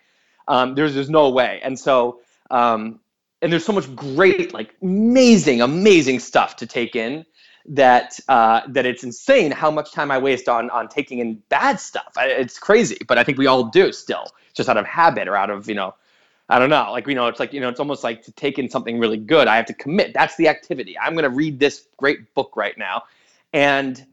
[0.47, 1.59] um, there's there's no way.
[1.63, 2.19] And so
[2.51, 2.99] um,
[3.41, 7.25] and there's so much great, like amazing, amazing stuff to take in
[7.67, 11.79] that uh, that it's insane how much time I waste on on taking in bad
[11.79, 12.13] stuff.
[12.17, 15.35] I, it's crazy, but I think we all do still, just out of habit or
[15.35, 15.95] out of you know
[16.47, 16.91] I don't know.
[16.91, 19.17] Like, you know, it's like, you know, it's almost like to take in something really
[19.17, 20.13] good, I have to commit.
[20.13, 20.97] That's the activity.
[20.97, 23.03] I'm going to read this great book right now.
[23.51, 24.05] And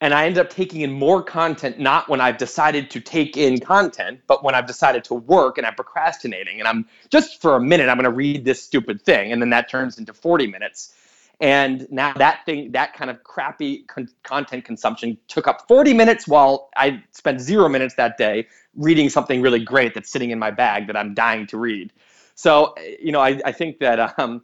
[0.00, 3.58] and I end up taking in more content not when I've decided to take in
[3.58, 7.60] content, but when I've decided to work and I'm procrastinating and I'm just for a
[7.60, 10.94] minute I'm going to read this stupid thing and then that turns into 40 minutes.
[11.40, 16.26] And now that thing that kind of crappy con- content consumption took up 40 minutes
[16.26, 20.50] while I spent 0 minutes that day reading something really great that's sitting in my
[20.50, 21.92] bag that I'm dying to read.
[22.34, 24.42] So, you know, I, I think that um,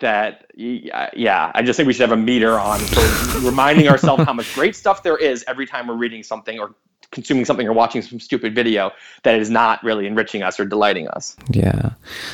[0.00, 4.24] that uh, yeah, I just think we should have a meter on for reminding ourselves
[4.24, 6.74] how much great stuff there is every time we're reading something or
[7.12, 8.92] consuming something or watching some stupid video
[9.24, 11.36] that is not really enriching us or delighting us.
[11.50, 11.90] Yeah.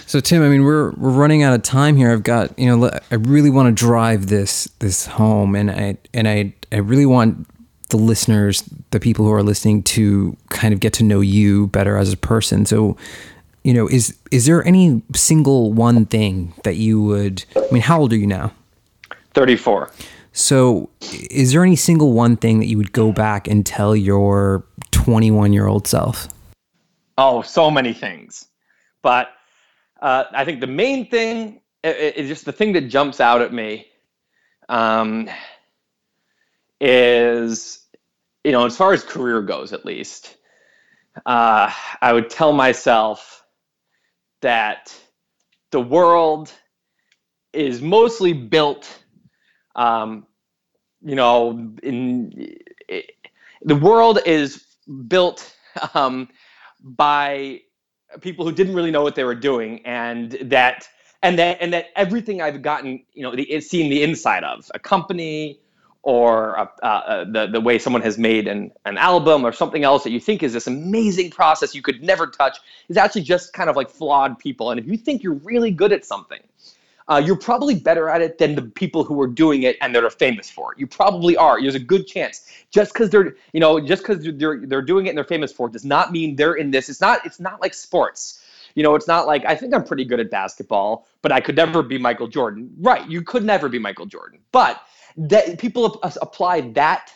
[0.07, 2.13] So Tim, I mean, we're we're running out of time here.
[2.13, 6.29] I've got you know, I really want to drive this this home, and I and
[6.29, 7.47] I I really want
[7.89, 11.97] the listeners, the people who are listening to kind of get to know you better
[11.97, 12.67] as a person.
[12.67, 12.97] So,
[13.67, 17.99] you know, is is there any single one thing that you would I mean, how
[17.99, 18.53] old are you now?
[19.35, 19.91] 34.
[20.31, 24.65] So, is there any single one thing that you would go back and tell your
[24.93, 26.29] 21-year-old self?
[27.19, 28.47] Oh, so many things.
[29.03, 29.31] But
[30.01, 33.89] uh, I think the main thing is just the thing that jumps out at me
[34.69, 35.29] um,
[36.81, 37.81] is,
[38.45, 40.37] you know, as far as career goes, at least,
[41.25, 43.37] uh, I would tell myself
[44.43, 44.95] that
[45.73, 46.53] the world
[47.53, 49.03] is mostly built,
[49.77, 50.27] um,
[51.03, 52.33] you know, in
[52.89, 53.13] it,
[53.63, 54.65] the world is
[55.09, 55.55] built
[55.95, 56.29] um,
[56.83, 57.61] by
[58.21, 60.89] people who didn't really know what they were doing, and that
[61.23, 64.79] and that and that everything I've gotten, you know, the, seeing the inside of a
[64.79, 65.61] company
[66.07, 70.05] or uh, uh, the, the way someone has made an, an album or something else
[70.05, 73.69] that you think is this amazing process you could never touch is actually just kind
[73.69, 74.71] of like flawed people.
[74.71, 76.39] And if you think you're really good at something,
[77.09, 80.05] uh, you're probably better at it than the people who are doing it and that
[80.05, 80.79] are famous for it.
[80.79, 81.61] You probably are.
[81.61, 82.49] There's a good chance.
[82.71, 85.67] Just because they're, you know, just because they're they're doing it and they're famous for
[85.67, 86.89] it does not mean they're in this.
[86.89, 87.27] It's not.
[87.27, 88.45] It's not like sports.
[88.77, 91.57] You know, it's not like I think I'm pretty good at basketball, but I could
[91.57, 92.73] never be Michael Jordan.
[92.79, 93.09] Right?
[93.11, 94.81] You could never be Michael Jordan, but
[95.17, 97.13] that people apply that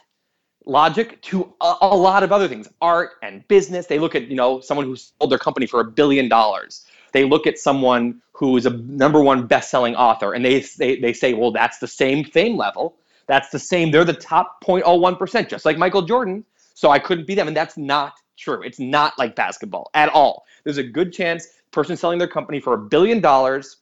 [0.66, 2.68] logic to a, a, lot of other things.
[2.80, 5.84] Art and business they look at you know someone who sold their company for a
[5.84, 6.86] billion dollars.
[7.12, 11.12] They look at someone who is a number one best-selling author and they, they, they
[11.12, 12.96] say well that's the same fame level.
[13.26, 16.44] That's the same they're the top 0.01% just like michael jordan
[16.74, 18.62] so i couldn't be them and that's not true.
[18.62, 20.44] It's not like basketball at all.
[20.64, 23.76] There's a good chance person selling their company for a billion dollars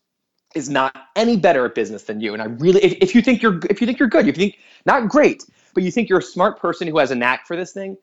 [0.59, 2.35] is not any better at business than you.
[2.35, 4.45] And I really, if, if you think you're, if you think you're good, if you
[4.45, 7.57] think not great, but you think you're a smart person who has a knack for
[7.57, 7.97] this thing,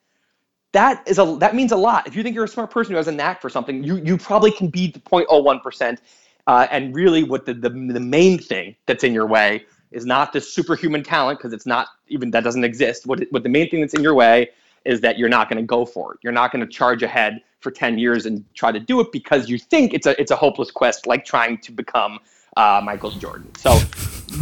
[0.72, 2.08] that is a that means a lot.
[2.08, 4.18] If you think you're a smart person who has a knack for something, you you
[4.18, 6.02] probably can beat the 0.01 percent.
[6.48, 10.34] Uh, and really, what the, the the main thing that's in your way is not
[10.34, 13.06] this superhuman talent because it's not even that doesn't exist.
[13.06, 14.50] What what the main thing that's in your way
[14.84, 16.20] is that you're not going to go for it.
[16.24, 19.50] You're not going to charge ahead for 10 years and try to do it because
[19.50, 22.20] you think it's a it's a hopeless quest, like trying to become
[22.56, 23.54] uh, Michael Jordan.
[23.56, 23.80] So,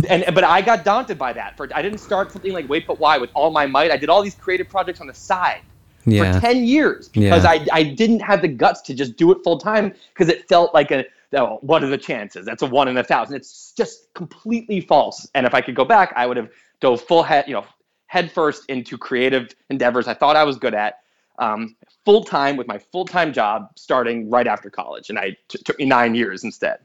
[0.09, 1.57] and but I got daunted by that.
[1.57, 3.91] For I didn't start something like Wait But Why with all my might.
[3.91, 5.61] I did all these creative projects on the side
[6.05, 6.34] yeah.
[6.34, 7.51] for ten years because yeah.
[7.51, 10.74] I I didn't have the guts to just do it full time because it felt
[10.74, 12.45] like a oh, what are the chances?
[12.45, 13.36] That's a one in a thousand.
[13.36, 15.28] It's just completely false.
[15.34, 16.49] And if I could go back, I would have
[16.80, 17.66] dove full head, you know,
[18.07, 20.99] head first into creative endeavors I thought I was good at.
[21.39, 25.57] Um, full time with my full time job starting right after college, and I t-
[25.64, 26.78] took me nine years instead.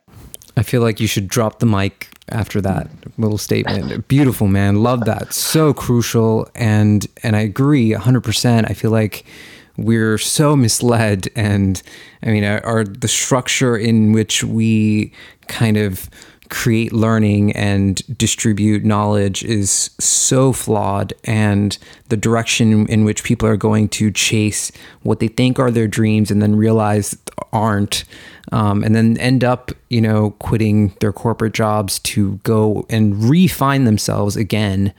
[0.59, 4.09] I feel like you should drop the mic after that little statement.
[4.09, 4.83] Beautiful, man.
[4.83, 5.33] Love that.
[5.33, 6.49] So crucial.
[6.55, 8.71] And and I agree 100%.
[8.71, 9.25] I feel like
[9.77, 11.81] we're so misled and
[12.25, 15.13] I mean our the structure in which we
[15.47, 16.11] kind of
[16.49, 21.79] create learning and distribute knowledge is so flawed and
[22.09, 26.31] the direction in which people are going to chase what they think are their dreams
[26.31, 27.17] and then realize
[27.53, 28.05] aren't
[28.53, 33.85] um, and then end up you know quitting their corporate jobs to go and refine
[33.85, 34.93] themselves again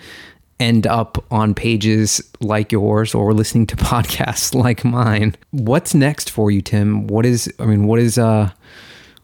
[0.59, 6.51] end up on pages like yours or listening to podcasts like mine what's next for
[6.51, 8.49] you tim what is i mean what is uh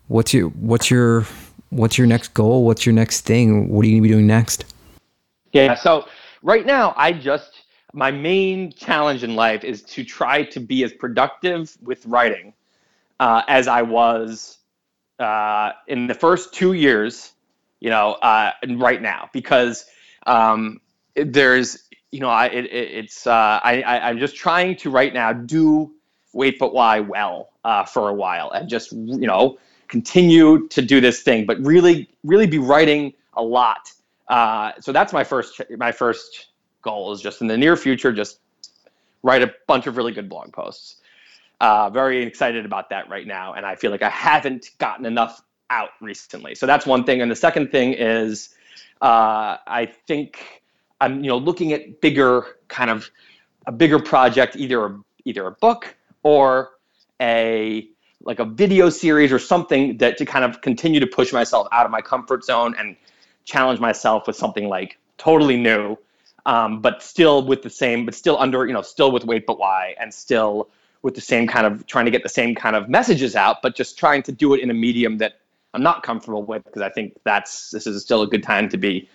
[0.07, 1.25] what's your what's your
[1.69, 2.65] what's your next goal?
[2.65, 3.69] What's your next thing?
[3.69, 4.65] What are you gonna be doing next?
[5.51, 5.75] Yeah.
[5.75, 6.07] So
[6.41, 7.61] right now, I just
[7.93, 12.53] my main challenge in life is to try to be as productive with writing
[13.19, 14.59] uh, as I was
[15.19, 17.33] uh, in the first two years,
[17.79, 19.85] you know, uh, right now, because
[20.27, 20.81] um,
[21.15, 25.33] there's, you know, I, it, it's, uh, I, I, am just trying to right now
[25.33, 25.93] do
[26.33, 29.57] Wait But Why well uh, for a while and just, you know,
[29.87, 33.91] continue to do this thing, but really, really be writing a lot.
[34.27, 36.47] Uh, so that's my first, my first
[36.81, 38.39] goal is just in the near future, just
[39.23, 40.97] write a bunch of really good blog posts.
[41.61, 45.41] Uh, very excited about that right now, and I feel like I haven't gotten enough
[45.69, 46.55] out recently.
[46.55, 47.21] So that's one thing.
[47.21, 48.55] And the second thing is,
[49.01, 50.63] uh, I think
[51.01, 53.09] I'm you know looking at bigger kind of
[53.67, 56.71] a bigger project, either a, either a book or
[57.21, 57.87] a
[58.21, 61.85] like a video series or something that to kind of continue to push myself out
[61.85, 62.95] of my comfort zone and
[63.43, 65.95] challenge myself with something like totally new,
[66.45, 69.59] um, but still with the same, but still under you know still with Wait But
[69.59, 70.69] Why and still
[71.05, 73.75] with the same kind of trying to get the same kind of messages out, but
[73.75, 75.39] just trying to do it in a medium that
[75.75, 78.77] I'm not comfortable with because I think that's this is still a good time to
[78.77, 79.07] be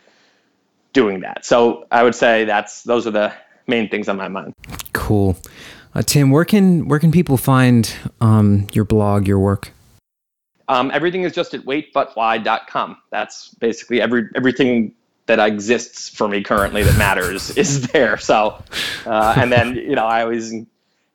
[0.92, 1.44] doing that.
[1.44, 3.32] So I would say that's those are the
[3.66, 4.54] main things on my mind.
[4.92, 5.36] Cool,
[5.96, 6.30] uh, Tim.
[6.30, 9.72] Where can where can people find um, your blog, your work?
[10.68, 12.98] Um, everything is just at waitbutwhy.com.
[13.10, 14.94] That's basically every everything
[15.26, 18.16] that exists for me currently that matters is there.
[18.16, 18.62] So,
[19.06, 20.52] uh, and then you know I always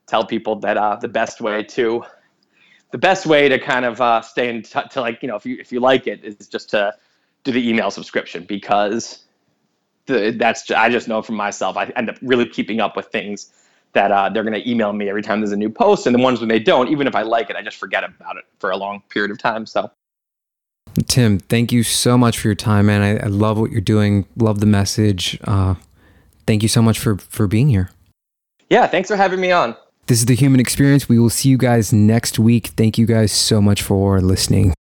[0.07, 2.03] tell people that uh, the best way to
[2.91, 5.45] the best way to kind of uh, stay in touch to like you know if
[5.45, 6.93] you if you like it is just to
[7.43, 9.25] do the email subscription because
[10.05, 13.51] the, that's I just know from myself I end up really keeping up with things
[13.93, 16.21] that uh, they're going to email me every time there's a new post and the
[16.21, 18.71] ones when they don't even if I like it I just forget about it for
[18.71, 19.91] a long period of time so.
[21.07, 23.01] Tim thank you so much for your time man.
[23.01, 25.75] I, I love what you're doing love the message uh,
[26.47, 27.89] thank you so much for for being here.
[28.69, 29.75] Yeah thanks for having me on
[30.07, 31.09] this is the human experience.
[31.09, 32.67] We will see you guys next week.
[32.77, 34.74] Thank you guys so much for listening.